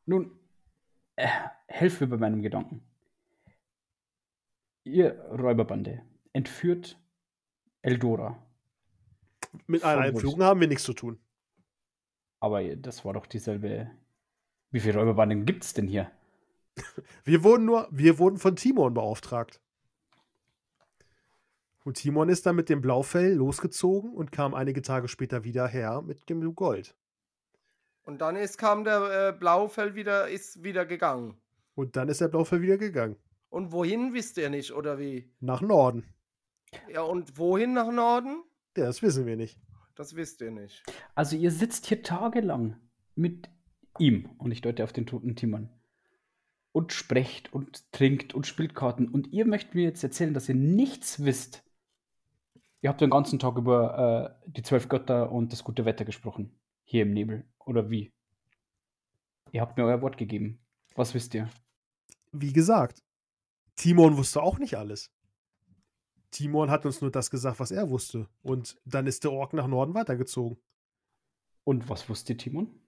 [0.05, 0.31] Nun,
[1.17, 1.27] äh,
[1.67, 2.92] helft mir bei meinem Gedanken.
[4.83, 6.03] Ihr Räuberbande
[6.33, 6.99] entführt
[7.81, 8.37] Eldora.
[9.67, 10.39] Mit einer wurscht.
[10.39, 11.19] haben wir nichts zu tun.
[12.39, 13.89] Aber das war doch dieselbe.
[14.71, 16.11] Wie viele Räuberbanden gibt es denn hier?
[17.23, 19.61] Wir wurden nur, wir wurden von Timon beauftragt.
[21.83, 26.01] Und Timon ist dann mit dem Blaufell losgezogen und kam einige Tage später wieder her
[26.01, 26.95] mit dem Gold.
[28.05, 31.37] Und dann ist, kam der äh, Blaufell wieder, ist wieder gegangen.
[31.75, 33.15] Und dann ist der Blaufell wieder gegangen.
[33.53, 35.31] Und wohin wisst ihr nicht, oder wie?
[35.39, 36.11] Nach Norden.
[36.91, 38.41] Ja, und wohin nach Norden?
[38.75, 39.59] Ja, das wissen wir nicht.
[39.93, 40.81] Das wisst ihr nicht.
[41.13, 42.77] Also ihr sitzt hier tagelang
[43.13, 43.51] mit
[43.99, 45.69] ihm, und ich deute auf den toten Timon,
[46.71, 49.07] und sprecht und trinkt und spielt Karten.
[49.07, 51.63] Und ihr möchtet mir jetzt erzählen, dass ihr nichts wisst.
[52.81, 56.59] Ihr habt den ganzen Tag über äh, die zwölf Götter und das gute Wetter gesprochen.
[56.85, 57.45] Hier im Nebel.
[57.59, 58.11] Oder wie?
[59.51, 60.59] Ihr habt mir euer Wort gegeben.
[60.95, 61.51] Was wisst ihr?
[62.31, 63.03] Wie gesagt,
[63.75, 65.11] Timon wusste auch nicht alles.
[66.31, 68.27] Timon hat uns nur das gesagt, was er wusste.
[68.41, 70.57] Und dann ist der Ork nach Norden weitergezogen.
[71.63, 72.79] Und was wusste Timon?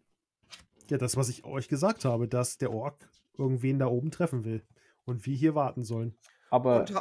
[0.89, 4.63] Ja, das, was ich euch gesagt habe, dass der Ork irgendwen da oben treffen will.
[5.05, 6.17] Und wir hier warten sollen.
[6.49, 6.93] Aber Und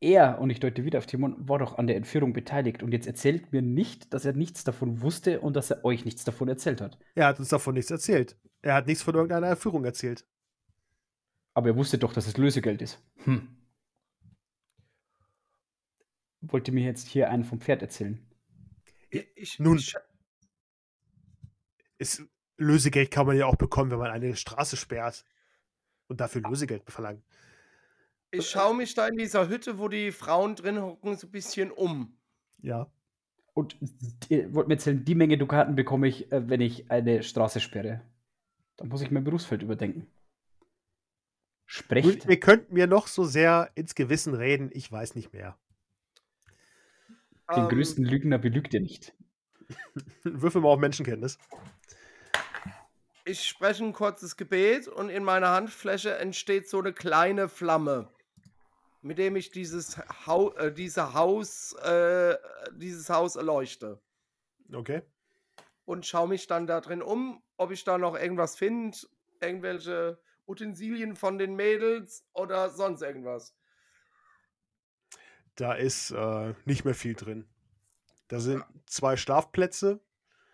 [0.00, 2.82] er, und ich deute wieder auf Timon, war doch an der Entführung beteiligt.
[2.82, 6.24] Und jetzt erzählt mir nicht, dass er nichts davon wusste und dass er euch nichts
[6.24, 6.98] davon erzählt hat.
[7.14, 8.36] Er hat uns davon nichts erzählt.
[8.62, 10.24] Er hat nichts von irgendeiner Erführung erzählt.
[11.58, 13.02] Aber er wusste doch, dass es Lösegeld ist.
[13.24, 13.48] Hm.
[16.40, 18.24] Wollt ihr mir jetzt hier einen vom Pferd erzählen?
[19.10, 19.92] ich, Nun- ich,
[21.98, 22.22] Ist,
[22.58, 25.24] Lösegeld kann man ja auch bekommen, wenn man eine Straße sperrt.
[26.06, 27.24] Und dafür Lösegeld verlangt.
[28.30, 31.72] ich schaue mich da in dieser Hütte, wo die Frauen drin hocken, so ein bisschen
[31.72, 32.16] um.
[32.58, 32.88] Ja.
[33.54, 33.76] Und
[34.28, 38.00] ihr wollt mir erzählen, die Menge Dukaten bekomme ich, äh, wenn ich eine Straße sperre.
[38.76, 40.06] Dann muss ich mein Berufsfeld überdenken.
[41.70, 42.24] Sprecht.
[42.24, 45.58] Und ihr könnt mir noch so sehr ins Gewissen reden, ich weiß nicht mehr.
[47.54, 49.14] Den Ähm, größten Lügner belügt ihr nicht.
[50.24, 51.38] Würfel mal auf Menschenkenntnis.
[53.26, 58.08] Ich spreche ein kurzes Gebet und in meiner Handfläche entsteht so eine kleine Flamme,
[59.02, 62.38] mit dem ich dieses, Hau äh, diese Haus, äh,
[62.76, 64.00] dieses Haus erleuchte.
[64.72, 65.02] Okay.
[65.84, 68.96] Und schaue mich dann da drin um, ob ich da noch irgendwas finde,
[69.42, 70.18] irgendwelche
[70.48, 73.54] Utensilien von den Mädels oder sonst irgendwas.
[75.56, 77.48] Da ist äh, nicht mehr viel drin.
[78.28, 80.00] Da sind zwei Schlafplätze.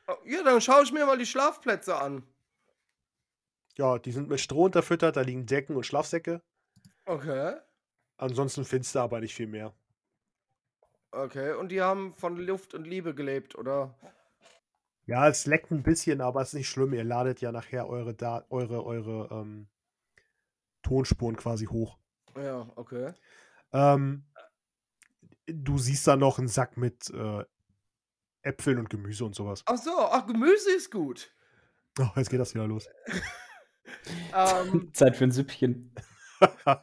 [0.06, 2.26] Oh, Ja, dann schaue ich mir mal die Schlafplätze an.
[3.76, 6.42] Ja, die sind mit Stroh unterfüttert, da liegen Decken und Schlafsäcke.
[7.06, 7.56] Okay.
[8.16, 9.74] Ansonsten findest du aber nicht viel mehr.
[11.10, 13.94] Okay, und die haben von Luft und Liebe gelebt, oder?
[15.06, 16.94] Ja, es leckt ein bisschen, aber es ist nicht schlimm.
[16.94, 19.68] Ihr ladet ja nachher eure, da eure, eure ähm,
[20.84, 21.98] Tonspuren quasi hoch.
[22.36, 23.12] Ja, okay.
[23.72, 24.24] Ähm,
[25.46, 27.44] du siehst da noch einen Sack mit äh,
[28.42, 29.62] Äpfeln und Gemüse und sowas.
[29.66, 31.32] Ach so, ach, Gemüse ist gut.
[31.98, 32.88] Oh, jetzt geht das wieder los.
[34.34, 35.94] Ähm, Zeit für ein Süppchen.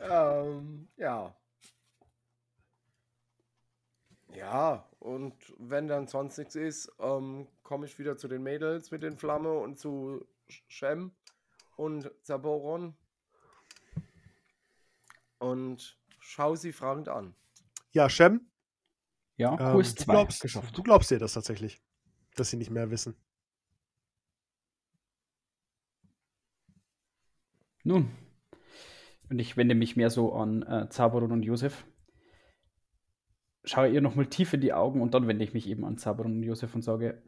[0.00, 1.36] ähm, ja.
[4.34, 9.02] Ja, und wenn dann sonst nichts ist, ähm, komme ich wieder zu den Mädels mit
[9.02, 10.26] den Flamme und zu
[10.68, 11.12] Shem
[11.78, 12.96] und Zaboron
[15.38, 17.34] und schau sie fragend an.
[17.92, 18.50] ja, Shem,
[19.36, 20.76] Ja, ähm, du, 2 glaubst, geschafft.
[20.76, 21.80] du glaubst dir das tatsächlich,
[22.34, 23.16] dass sie nicht mehr wissen.
[27.84, 28.10] Nun,
[29.30, 31.86] und ich wende mich mehr so an äh, Zabaron und Josef.
[33.64, 36.32] Schaue ihr nochmal tief in die Augen und dann wende ich mich eben an Zabaron
[36.38, 37.22] und Josef und sage,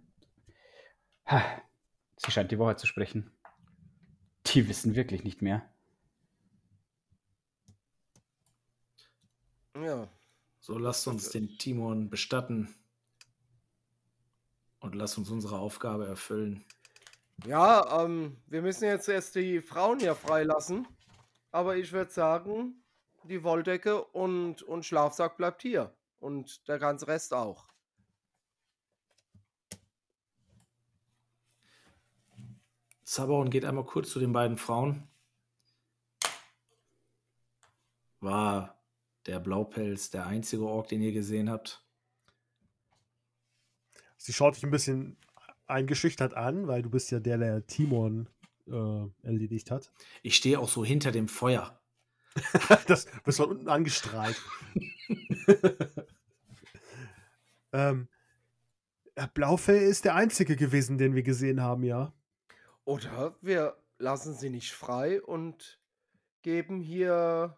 [1.27, 1.63] "Ha,
[2.17, 3.31] sie scheint die Wahrheit zu sprechen.
[4.47, 5.63] Die wissen wirklich nicht mehr.
[9.75, 10.09] Ja,
[10.61, 12.75] So lasst uns den Timon bestatten
[14.81, 16.65] und lasst uns unsere Aufgabe erfüllen.
[17.45, 20.87] ja ähm, wir müssen jetzt erst die Frauen ja freilassen,
[21.53, 22.83] aber ich würde sagen,
[23.25, 27.70] die Wolldecke und, und Schlafsack bleibt hier und der ganze Rest auch.
[33.11, 35.03] Zabaron geht einmal kurz zu den beiden Frauen.
[38.21, 38.81] War
[39.27, 41.85] der Blaupelz der einzige Ork, den ihr gesehen habt?
[44.17, 45.17] Sie schaut dich ein bisschen
[45.67, 48.29] eingeschüchtert an, weil du bist ja der, der Timon
[48.69, 49.91] äh, erledigt hat.
[50.23, 51.81] Ich stehe auch so hinter dem Feuer.
[52.87, 54.41] das wirst von unten angestrahlt.
[57.73, 58.07] ähm,
[59.17, 62.13] äh, Blaufell ist der einzige gewesen, den wir gesehen haben, ja.
[62.85, 65.81] Oder wir lassen sie nicht frei und
[66.43, 67.57] geben hier.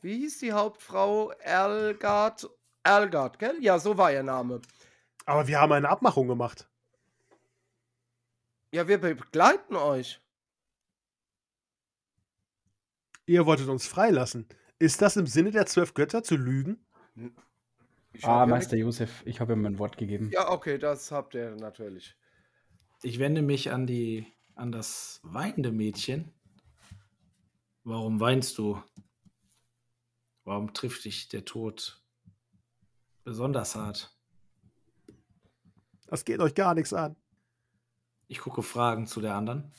[0.00, 1.30] Wie hieß die Hauptfrau?
[1.32, 2.48] Erlgard.
[2.82, 3.56] Erlgard, gell?
[3.60, 4.60] Ja, so war ihr Name.
[5.24, 6.68] Aber wir haben eine Abmachung gemacht.
[8.72, 10.20] Ja, wir begleiten euch.
[13.26, 14.46] Ihr wolltet uns freilassen.
[14.78, 16.86] Ist das im Sinne der zwölf Götter zu lügen?
[18.12, 20.30] Ich Ah, Meister Josef, ich habe ihm mein Wort gegeben.
[20.32, 22.16] Ja, okay, das habt ihr natürlich.
[23.02, 26.32] Ich wende mich an die an das weinende Mädchen.
[27.84, 28.82] Warum weinst du?
[30.44, 32.02] Warum trifft dich der Tod
[33.22, 34.16] besonders hart?
[36.06, 37.16] Das geht euch gar nichts an.
[38.28, 39.72] Ich gucke Fragen zu der anderen.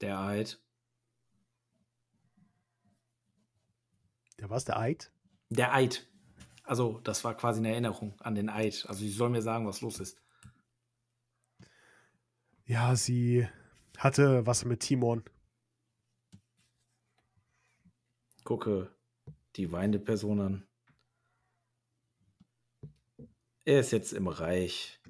[0.00, 0.60] Der Eid.
[4.38, 5.12] Der was, der Eid?
[5.50, 6.06] Der Eid.
[6.64, 8.84] Also, das war quasi eine Erinnerung an den Eid.
[8.88, 10.18] Also, sie soll mir sagen, was los ist.
[12.68, 13.48] Ja, sie
[13.96, 15.24] hatte was mit Timon.
[18.44, 18.94] Gucke
[19.56, 20.66] die weinende Person an.
[23.64, 25.00] Er ist jetzt im Reich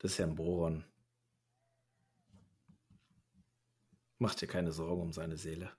[0.00, 0.84] des Herrn Boron.
[4.18, 5.72] Mach dir keine Sorgen um seine Seele.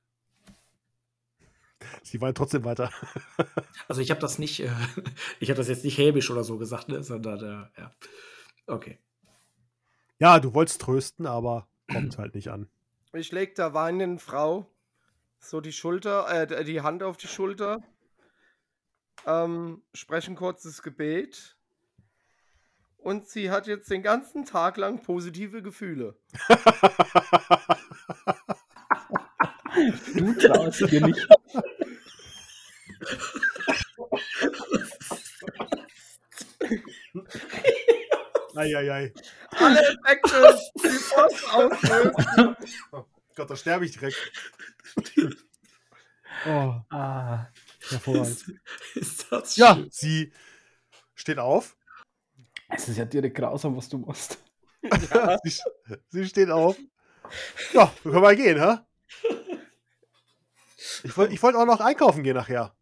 [2.03, 2.91] Sie weint trotzdem weiter.
[3.87, 4.69] Also ich habe das nicht, äh,
[5.39, 7.95] ich habe das jetzt nicht hämisch oder so gesagt, ne, sondern äh, ja.
[8.65, 8.99] Okay.
[10.19, 12.69] Ja, du wolltest trösten, aber kommt halt nicht an.
[13.13, 14.69] Ich leg der weinenden Frau
[15.39, 17.81] so die Schulter, äh, die Hand auf die Schulter,
[19.25, 21.57] ähm, spreche ein kurzes Gebet
[22.97, 26.17] und sie hat jetzt den ganzen Tag lang positive Gefühle.
[30.15, 31.27] Du traust dir nicht.
[38.55, 39.13] Eieiei.
[39.59, 42.55] Alle Effekte, die Post auslösen.
[43.35, 44.17] Gott, da sterbe ich direkt.
[46.45, 47.47] Oh, Ah,
[47.89, 48.45] hervorragend.
[48.95, 49.87] Ist das Ja, schön?
[49.91, 50.33] sie
[51.15, 51.75] steht auf.
[52.69, 54.37] es ist ja direkt grausam, was du machst.
[55.43, 55.61] sie,
[56.09, 56.77] sie steht auf.
[57.73, 58.77] Ja, wir können mal gehen, hä?
[61.03, 62.75] Ich wollte ich wollt auch noch einkaufen gehen nachher.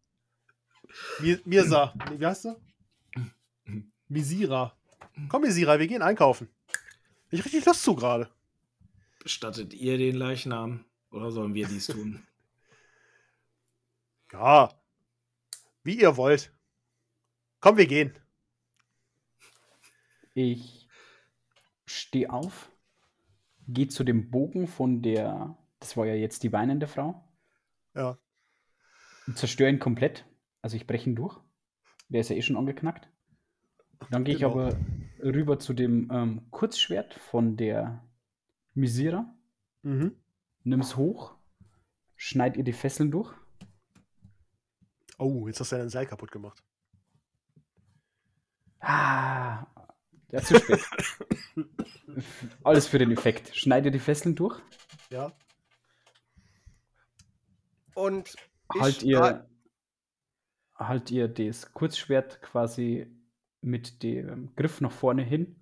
[1.20, 1.94] Mi- Mirsa.
[2.12, 2.56] Wie heißt sie?
[4.08, 4.78] Misira.
[5.30, 6.50] Komm, Misira, wir gehen einkaufen.
[7.32, 8.30] Ich richtig Lust zu gerade.
[9.22, 12.26] Bestattet ihr den Leichnam oder sollen wir dies tun?
[14.34, 14.70] Ja.
[15.84, 16.52] Wie ihr wollt.
[17.62, 18.14] Komm, wir gehen.
[20.34, 20.90] Ich
[21.86, 22.70] stehe auf,
[23.70, 27.24] gehe zu dem Bogen von der, das war ja jetzt die weinende Frau,
[27.94, 28.18] Ja.
[29.26, 30.26] und zerstöre ihn komplett.
[30.62, 31.40] Also ich breche ihn durch.
[32.10, 33.08] Der ist ja eh schon angeknackt.
[34.12, 34.52] Dann gehe ich Genau.
[34.52, 34.76] aber
[35.22, 38.04] rüber zu dem ähm, Kurzschwert von der
[38.74, 39.34] Misira,
[39.84, 40.16] Mhm.
[40.64, 41.36] nimm's hoch,
[42.16, 43.34] schneidet ihr die Fesseln durch.
[45.18, 46.64] Oh, jetzt hast du deinen Seil kaputt gemacht.
[48.80, 49.66] Ah,
[50.32, 50.80] ja, zu spät.
[52.64, 53.56] Alles für den Effekt.
[53.56, 54.60] Schneidet ihr die Fesseln durch.
[55.12, 55.32] Ja.
[57.94, 58.36] Und
[58.78, 59.48] Halt ihr,
[60.76, 63.08] halt ihr das Kurzschwert quasi
[63.66, 65.56] mit dem Griff nach vorne hin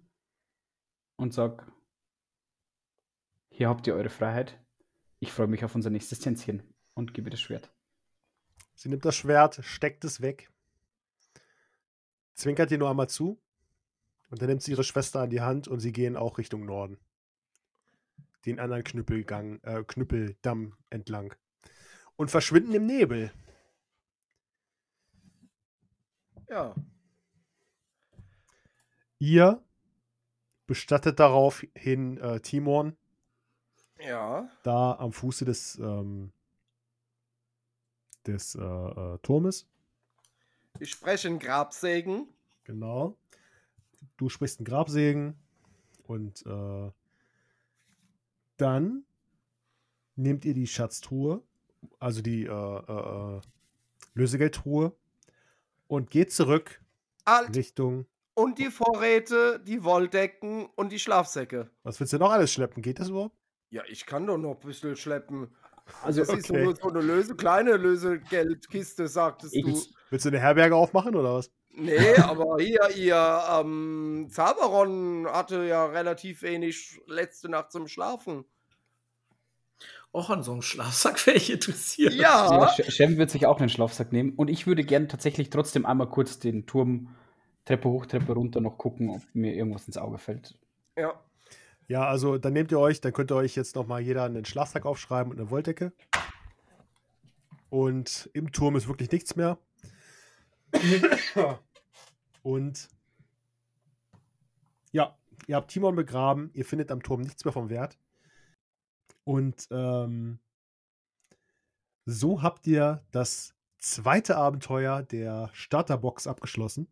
[1.15, 1.71] und sag,
[3.49, 4.59] hier habt ihr eure Freiheit.
[5.19, 6.63] Ich freue mich auf unser nächstes Tänzchen
[6.93, 7.73] und gebe das Schwert.
[8.75, 10.51] Sie nimmt das Schwert, steckt es weg,
[12.33, 13.41] zwinkert ihr nur einmal zu
[14.29, 16.99] und dann nimmt sie ihre Schwester an die Hand und sie gehen auch Richtung Norden.
[18.45, 21.33] Den anderen Knüppelgang, äh, Knüppeldamm entlang.
[22.17, 23.31] Und verschwinden im Nebel.
[26.49, 26.75] ja.
[29.23, 29.63] Ihr
[30.67, 32.97] bestattet daraufhin äh, Timon
[33.97, 34.49] Ja.
[34.63, 36.33] da am Fuße des, ähm,
[38.27, 39.65] des äh, äh, Turmes.
[40.81, 42.27] Ich spreche einen Grabsägen.
[42.65, 43.15] Genau.
[44.17, 45.37] Du sprichst einen Grabsägen
[46.03, 46.91] und äh,
[48.57, 49.05] dann
[50.17, 51.41] nehmt ihr die Schatztruhe,
[51.97, 53.41] also die äh, äh,
[54.15, 54.93] Lösegeldtruhe
[55.87, 56.81] und geht zurück
[57.23, 57.55] Alt.
[57.55, 58.05] Richtung.
[58.35, 61.69] Und die Vorräte, die Wolldecken und die Schlafsäcke.
[61.83, 62.81] Was willst du noch alles schleppen?
[62.81, 63.35] Geht das überhaupt?
[63.69, 65.55] Ja, ich kann doch noch ein bisschen schleppen.
[66.01, 66.63] Also, Das ist okay.
[66.63, 69.79] nur so eine Löse, kleine Lösegeldkiste, sagtest Ich- du.
[70.09, 71.51] Willst, du eine Herberge aufmachen oder was?
[71.75, 78.45] Nee, aber hier, ihr ähm, Zaberon hatte ja relativ wenig letzte Nacht zum Schlafen.
[80.11, 82.13] Auch an so einem Schlafsack wäre ich interessiert.
[82.13, 85.49] ja, Ja, Sh- Shem wird sich auch einen Schlafsack nehmen und ich würde gern tatsächlich
[85.49, 87.09] trotzdem einmal kurz den Turm
[87.65, 90.57] Treppe hoch, Treppe runter noch gucken, ob mir irgendwas ins Auge fällt.
[90.97, 91.19] ja.
[91.89, 94.85] Ja, also dann nehmt ihr euch, dann könnt ihr euch jetzt nochmal jeder einen Schlafsack
[94.85, 95.91] aufschreiben und eine Wolldecke.
[97.69, 99.57] Und im Turm ist wirklich nichts mehr.
[102.41, 102.89] Und
[104.91, 105.17] ja,
[105.47, 107.97] ihr habt Timon begraben, ihr findet am Turm nichts mehr vom Wert.
[109.23, 110.39] Und ähm,
[112.05, 116.87] so habt ihr das zweite Abenteuer der Starterbox abgeschlossen.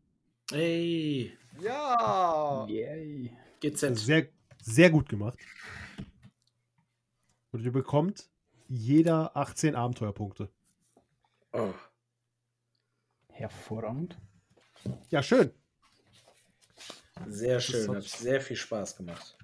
[0.52, 2.66] Ey, Ja.
[2.68, 3.32] Yay.
[3.62, 3.96] GZ.
[3.98, 4.28] Sehr,
[4.62, 5.38] sehr gut gemacht.
[7.52, 8.30] Und ihr bekommt
[8.68, 10.50] jeder 18 Abenteuerpunkte.
[11.54, 11.74] Oh.
[13.30, 14.18] Hervorragend.
[15.10, 15.52] Ja, schön.
[17.28, 19.38] Sehr schön, hat sehr viel Spaß gemacht.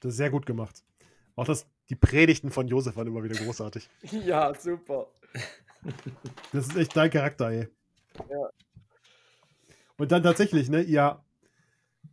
[0.00, 0.82] Das ist sehr gut gemacht.
[1.36, 3.88] Auch das, die Predigten von Josef waren immer wieder großartig.
[4.12, 5.06] Ja, super.
[6.52, 7.68] Das ist echt dein Charakter, ey.
[8.28, 8.48] Ja.
[9.96, 11.22] Und dann tatsächlich, ne, ihr,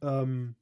[0.02, 0.56] ähm,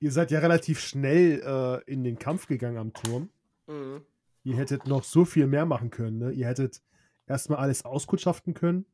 [0.00, 3.30] ihr seid ja relativ schnell äh, in den Kampf gegangen am Turm.
[3.66, 4.02] Mhm.
[4.44, 6.18] Ihr hättet noch so viel mehr machen können.
[6.18, 6.30] Ne?
[6.32, 6.82] Ihr hättet
[7.26, 8.86] erstmal alles auskundschaften können.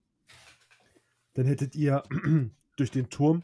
[1.35, 2.03] Dann hättet ihr
[2.77, 3.43] durch den Turm.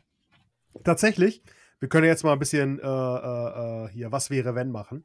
[0.85, 1.43] Tatsächlich,
[1.81, 5.05] wir können jetzt mal ein bisschen äh, äh, äh, hier, was wäre, wenn machen.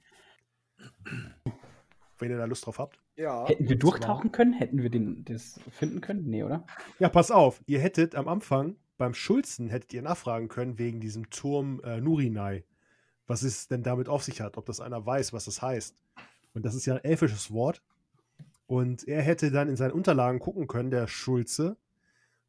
[2.20, 3.00] Wenn ihr da Lust drauf habt.
[3.16, 3.48] Ja.
[3.48, 4.54] Hätten wir durchtauchen können?
[4.54, 6.26] Hätten wir den, das finden können?
[6.26, 6.66] Nee, oder?
[7.00, 11.30] Ja, pass auf, ihr hättet am Anfang beim Schulzen hättet ihr nachfragen können wegen diesem
[11.30, 12.64] Turm äh, Nurinai.
[13.28, 15.96] Was es denn damit auf sich hat, ob das einer weiß, was das heißt.
[16.54, 17.82] Und das ist ja ein elfisches Wort.
[18.68, 21.78] Und er hätte dann in seinen Unterlagen gucken können, der Schulze,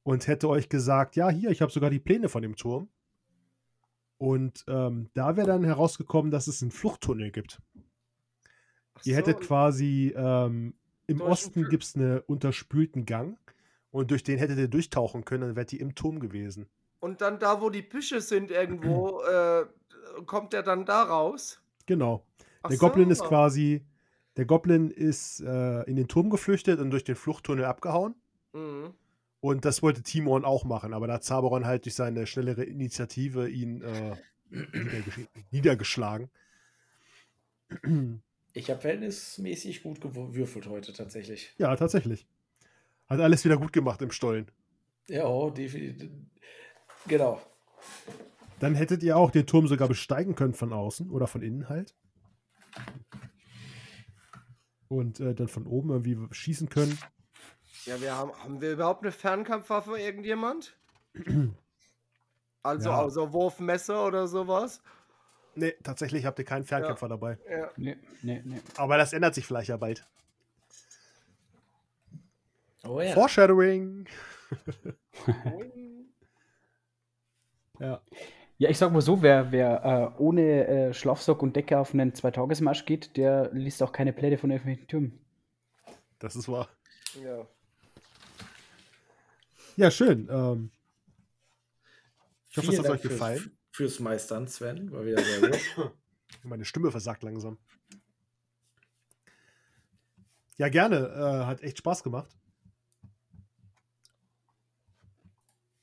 [0.02, 2.88] und hätte euch gesagt, ja, hier, ich habe sogar die Pläne von dem Turm.
[4.18, 7.60] Und ähm, da wäre dann herausgekommen, dass es einen Fluchttunnel gibt.
[8.97, 10.74] Ach Ihr so, hättet quasi ähm,
[11.06, 13.39] im Durch Osten gibt es einen unterspülten Gang
[13.90, 16.68] und durch den hättet ihr durchtauchen können, dann wärt ihr im Turm gewesen.
[17.01, 19.66] Und dann da, wo die Büsche sind irgendwo, äh,
[20.27, 21.62] kommt er dann da raus?
[21.86, 22.27] Genau.
[22.62, 23.27] Ach der Goblin ist so.
[23.27, 23.86] quasi,
[24.36, 28.14] der Goblin ist äh, in den Turm geflüchtet und durch den Fluchttunnel abgehauen.
[28.52, 28.94] Mhm.
[29.40, 33.48] Und das wollte Timon auch machen, aber da hat Zaberon halt durch seine schnellere Initiative
[33.48, 34.16] ihn äh,
[34.51, 35.20] niedergesch
[35.52, 36.31] niedergeschlagen.
[38.57, 41.55] Ich habe verhältnismäßig gut gewürfelt heute tatsächlich.
[41.59, 42.27] ja, tatsächlich.
[43.07, 44.51] Hat alles wieder gut gemacht im Stollen.
[45.09, 46.11] Ja, oh, definitiv.
[47.07, 47.39] Genau.
[48.59, 51.95] Dann hättet ihr auch den Turm sogar besteigen können von außen oder von innen halt.
[54.89, 56.97] Und äh, dann von oben irgendwie schießen können.
[57.85, 60.78] Ja, wir haben, haben wir überhaupt eine Fernkampfwaffe, irgendjemand?
[62.62, 63.03] Also Ja.
[63.03, 64.83] außer Wurfmesser oder sowas?
[65.57, 67.39] Nee, tatsächlich habt ihr keinen Fernkämpfer dabei.
[67.51, 67.70] Ja.
[67.77, 68.61] Nee, nee, nee.
[68.77, 70.07] Aber das ändert sich vielleicht ja bald.
[72.85, 73.12] Oh ja.
[73.12, 74.07] Foreshadowing.
[77.78, 78.01] Ja.
[78.59, 82.15] Ja, ich sag mal so, wer, wer äh, ohne äh, Schlafsack und Decke auf einen
[82.15, 85.20] Zweitagesmarsch geht, der liest auch keine Pläne von öffentlichen Türmen.
[86.19, 86.70] Das ist wahr.
[87.23, 87.47] Ja.
[89.77, 90.27] Ja, schön.
[90.31, 90.70] Ähm,
[92.49, 93.56] ich hoffe, es hat Dank euch gefallen.
[93.77, 94.90] Fürs, Meistern, Sven.
[94.90, 95.93] War wieder sehr gut.
[96.44, 97.59] Meine Stimme versagt langsam.
[100.57, 100.97] Ja, gerne.
[100.97, 102.35] Äh, hat echt Spaß gemacht.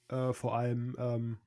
[0.07, 1.37] Äh, vor allem ähm,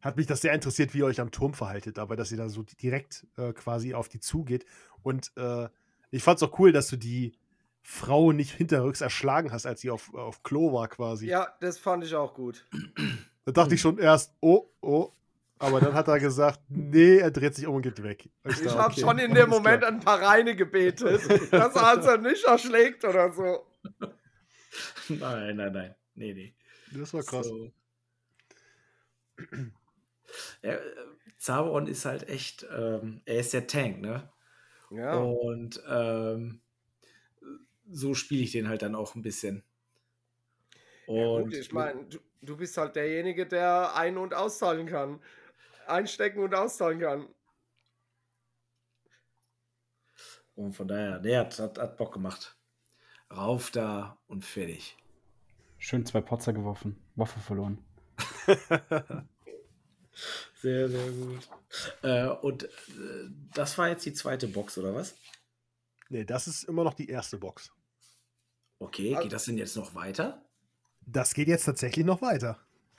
[0.00, 2.48] hat mich das sehr interessiert, wie ihr euch am Turm verhaltet, aber dass ihr da
[2.48, 4.64] so direkt äh, quasi auf die zugeht.
[5.02, 5.68] Und äh,
[6.10, 7.36] ich fand es auch cool, dass du die
[7.82, 11.26] Frau nicht hinterrücks erschlagen hast, als sie auf, auf Klo war quasi.
[11.26, 12.66] ja, das fand ich auch gut.
[13.44, 15.12] Da dachte ich schon erst, oh, oh.
[15.58, 18.28] Aber dann hat er gesagt, nee, er dreht sich um und geht weg.
[18.44, 19.92] Ich dachte, habe okay, schon in dem Moment klar.
[19.92, 21.20] ein paar Reine gebetet,
[21.52, 23.66] dass er also nicht erschlägt oder so.
[25.08, 25.94] nein, nein, nein.
[26.14, 26.54] Nee, nee.
[26.92, 27.46] Das war krass.
[27.46, 27.70] So.
[30.62, 30.78] Ja,
[31.38, 34.30] Zaberon ist halt echt, ähm, er ist der Tank, ne?
[34.90, 35.14] Ja.
[35.14, 36.60] Und ähm,
[37.90, 39.62] so spiele ich den halt dann auch ein bisschen.
[41.06, 45.20] Ja, Und gut, ich meine, du, du bist halt derjenige, der ein- und austeilen kann.
[45.88, 47.28] Einstecken und austeilen kann.
[50.54, 52.56] Und von daher, der hat, hat, hat Bock gemacht.
[53.30, 54.96] Rauf da und fertig.
[55.78, 57.84] Schön zwei Potzer geworfen, Waffe verloren.
[60.60, 61.48] Sehr, sehr gut.
[62.02, 62.68] Äh, und äh,
[63.54, 65.14] das war jetzt die zweite Box, oder was?
[66.08, 67.70] Nee, das ist immer noch die erste Box.
[68.80, 70.44] Okay, Also- geht das denn jetzt noch weiter?
[71.02, 72.58] Das geht jetzt tatsächlich noch weiter.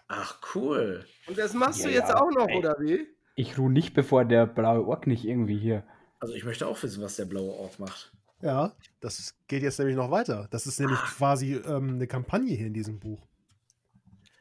[0.09, 1.05] Ach, cool.
[1.27, 2.57] Und das machst du Ja, jetzt ja, auch noch, ey.
[2.57, 3.07] oder wie?
[3.35, 5.83] Ich ruhe nicht, bevor der blaue Ork nicht irgendwie hier.
[6.19, 8.11] Also ich möchte auch wissen, was der blaue Ork macht.
[8.41, 10.47] Ja, das geht jetzt nämlich noch weiter.
[10.51, 13.25] Das ist nämlich quasi ähm, eine Kampagne hier in diesem Buch.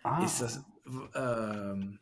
[0.02, 0.64] Ah, Ist das.
[1.14, 1.98] Ähm,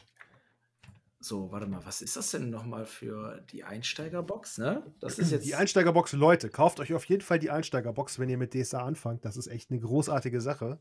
[1.19, 4.83] so, warte mal, was ist das denn nochmal für die Einsteigerbox, ne?
[5.01, 5.45] Das ist jetzt.
[5.45, 9.25] Die Einsteigerbox, Leute, kauft euch auf jeden Fall die Einsteigerbox, wenn ihr mit DSA anfangt.
[9.25, 10.79] Das ist echt eine großartige Sache.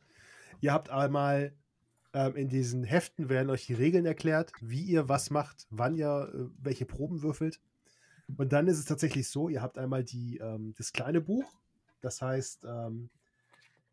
[0.61, 1.53] Ihr habt einmal
[2.15, 6.31] ähm, in diesen Heften werden euch die Regeln erklärt, wie ihr was macht, wann ihr
[6.33, 7.59] äh, welche Proben würfelt.
[8.37, 11.43] Und dann ist es tatsächlich so, ihr habt einmal die, ähm, das kleine Buch,
[11.99, 13.09] das heißt ähm,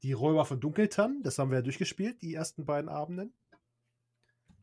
[0.04, 3.32] die Räuber von Dunkeltann, das haben wir ja durchgespielt, die ersten beiden Abenden.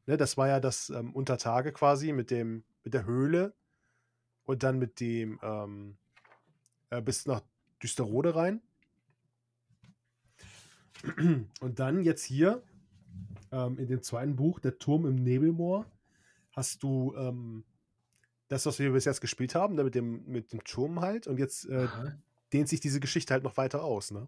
[0.08, 3.54] Ne, das war ja das ähm, Untertage quasi mit dem, mit der Höhle
[4.46, 5.98] und dann mit dem ähm,
[6.92, 7.42] äh, bis nach
[7.84, 8.62] Düsterode rein.
[11.60, 12.64] Und dann jetzt hier
[13.52, 15.86] ähm, in dem zweiten Buch, Der Turm im Nebelmoor,
[16.52, 17.64] hast du ähm,
[18.48, 21.28] das, was wir bis jetzt gespielt haben, mit, dem, mit dem Turm halt.
[21.28, 21.88] Und jetzt äh,
[22.52, 24.12] dehnt sich diese Geschichte halt noch weiter aus.
[24.12, 24.28] Ne?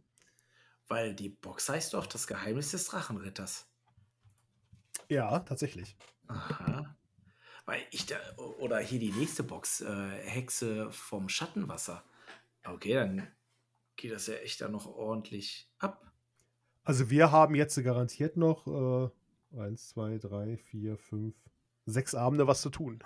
[0.88, 3.68] Weil die Box heißt doch das Geheimnis des Drachenritters.
[5.10, 5.98] Ja, tatsächlich.
[6.27, 6.95] Aha.
[7.65, 8.18] Weil ich da.
[8.38, 12.03] Oder hier die nächste Box, äh, Hexe vom Schattenwasser.
[12.64, 13.27] Okay, dann
[13.95, 16.10] geht das ja echt dann noch ordentlich ab.
[16.83, 21.35] Also wir haben jetzt garantiert noch äh, eins, zwei, drei, vier, fünf,
[21.85, 22.99] sechs Abende was zu tun.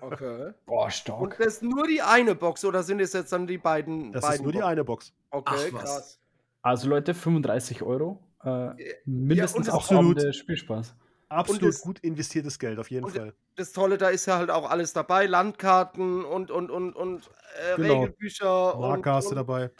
[0.00, 0.52] Okay.
[0.66, 1.36] boah, Und stark.
[1.38, 4.12] das ist nur die eine Box oder sind es jetzt dann die beiden?
[4.12, 4.70] Das beiden ist nur die Boxen?
[4.70, 5.12] eine Box.
[5.30, 6.20] Okay, Ach, krass.
[6.62, 8.22] Also Leute, 35 Euro.
[8.44, 8.70] Äh,
[9.04, 10.34] mindestens das- auch absolut.
[10.34, 10.94] Spielspaß.
[11.28, 13.32] Absolut es- gut investiertes Geld, auf jeden und- Fall.
[13.56, 15.26] Das Tolle, da ist ja halt auch alles dabei.
[15.26, 17.30] Landkarten und, und, und, und
[17.72, 18.00] äh, Genau.
[18.00, 18.76] Regelbücher.
[18.78, 19.70] Marker hast und, du und, dabei.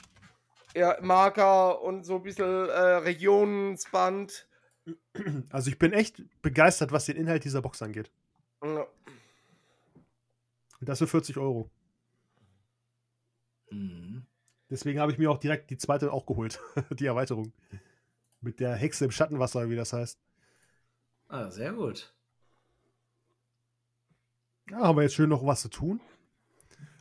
[0.74, 4.48] Ja, Marker und so ein bisschen äh, Regionsband.
[5.50, 8.10] Also ich bin echt begeistert, was den Inhalt dieser Box angeht.
[8.62, 8.86] Ja.
[10.80, 11.70] Und das für 40 Euro.
[13.70, 14.26] Mhm.
[14.70, 16.60] Deswegen habe ich mir auch direkt die zweite auch geholt.
[16.90, 17.52] die Erweiterung.
[18.40, 20.18] Mit der Hexe im Schattenwasser, wie das heißt.
[21.28, 22.12] Ah, sehr gut.
[24.70, 26.00] Ja, haben wir jetzt schön noch was zu tun.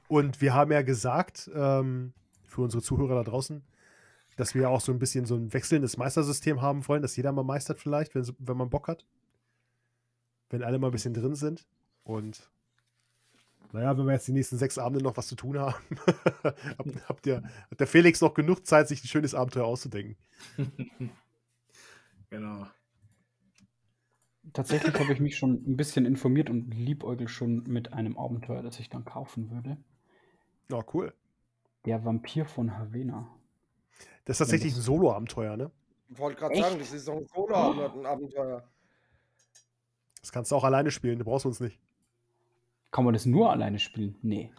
[0.08, 2.14] Und wir haben ja gesagt, ähm,
[2.52, 3.64] für unsere Zuhörer da draußen,
[4.36, 7.44] dass wir auch so ein bisschen so ein wechselndes Meistersystem haben wollen, dass jeder mal
[7.44, 9.06] meistert vielleicht, wenn, wenn man Bock hat.
[10.50, 11.66] Wenn alle mal ein bisschen drin sind.
[12.04, 12.52] Und
[13.72, 15.76] naja, wenn wir jetzt die nächsten sechs Abende noch was zu tun haben,
[16.44, 20.18] habt, habt ihr, hat der Felix noch genug Zeit, sich ein schönes Abenteuer auszudenken.
[22.32, 22.66] Genau.
[24.54, 28.80] Tatsächlich habe ich mich schon ein bisschen informiert und liebäugel schon mit einem Abenteuer, das
[28.80, 29.76] ich dann kaufen würde.
[30.70, 31.14] Ja, cool.
[31.86, 33.28] Der Vampir von Havena.
[34.26, 35.72] Das ist tatsächlich das- ein Solo-Abenteuer, ne?
[36.10, 38.64] Ich wollte gerade sagen, das ist so ein Solo-Abenteuer.
[40.20, 41.80] Das kannst du auch alleine spielen, du brauchst uns nicht.
[42.92, 44.18] Kann man das nur alleine spielen?
[44.22, 44.52] Nee.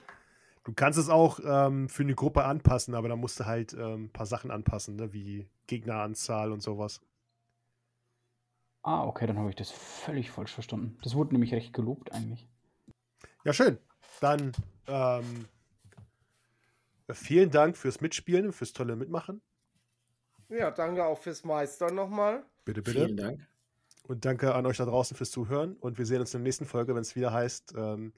[0.65, 4.05] Du kannst es auch ähm, für eine Gruppe anpassen, aber da musst du halt ähm,
[4.05, 5.12] ein paar Sachen anpassen, ne?
[5.12, 7.01] wie Gegneranzahl und sowas.
[8.82, 10.99] Ah, okay, dann habe ich das völlig falsch verstanden.
[11.03, 12.49] Das wurde nämlich recht gelobt eigentlich.
[13.44, 13.78] Ja, schön.
[14.20, 14.53] Dann
[14.89, 15.47] ähm,
[17.15, 19.43] vielen Dank fürs Mitspielen und fürs tolle Mitmachen.
[20.49, 22.45] Ja, danke auch fürs Meistern nochmal.
[22.65, 23.05] Bitte, bitte.
[23.05, 23.47] Vielen Dank.
[24.07, 25.77] Und danke an euch da draußen fürs Zuhören.
[25.77, 28.13] Und wir sehen uns in der nächsten Folge, wenn es wieder heißt, ähm,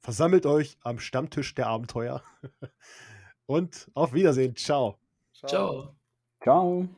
[0.00, 2.22] versammelt euch am Stammtisch der Abenteuer.
[3.46, 4.56] und auf Wiedersehen.
[4.56, 4.98] Ciao.
[5.32, 5.94] Ciao.
[6.42, 6.88] Ciao.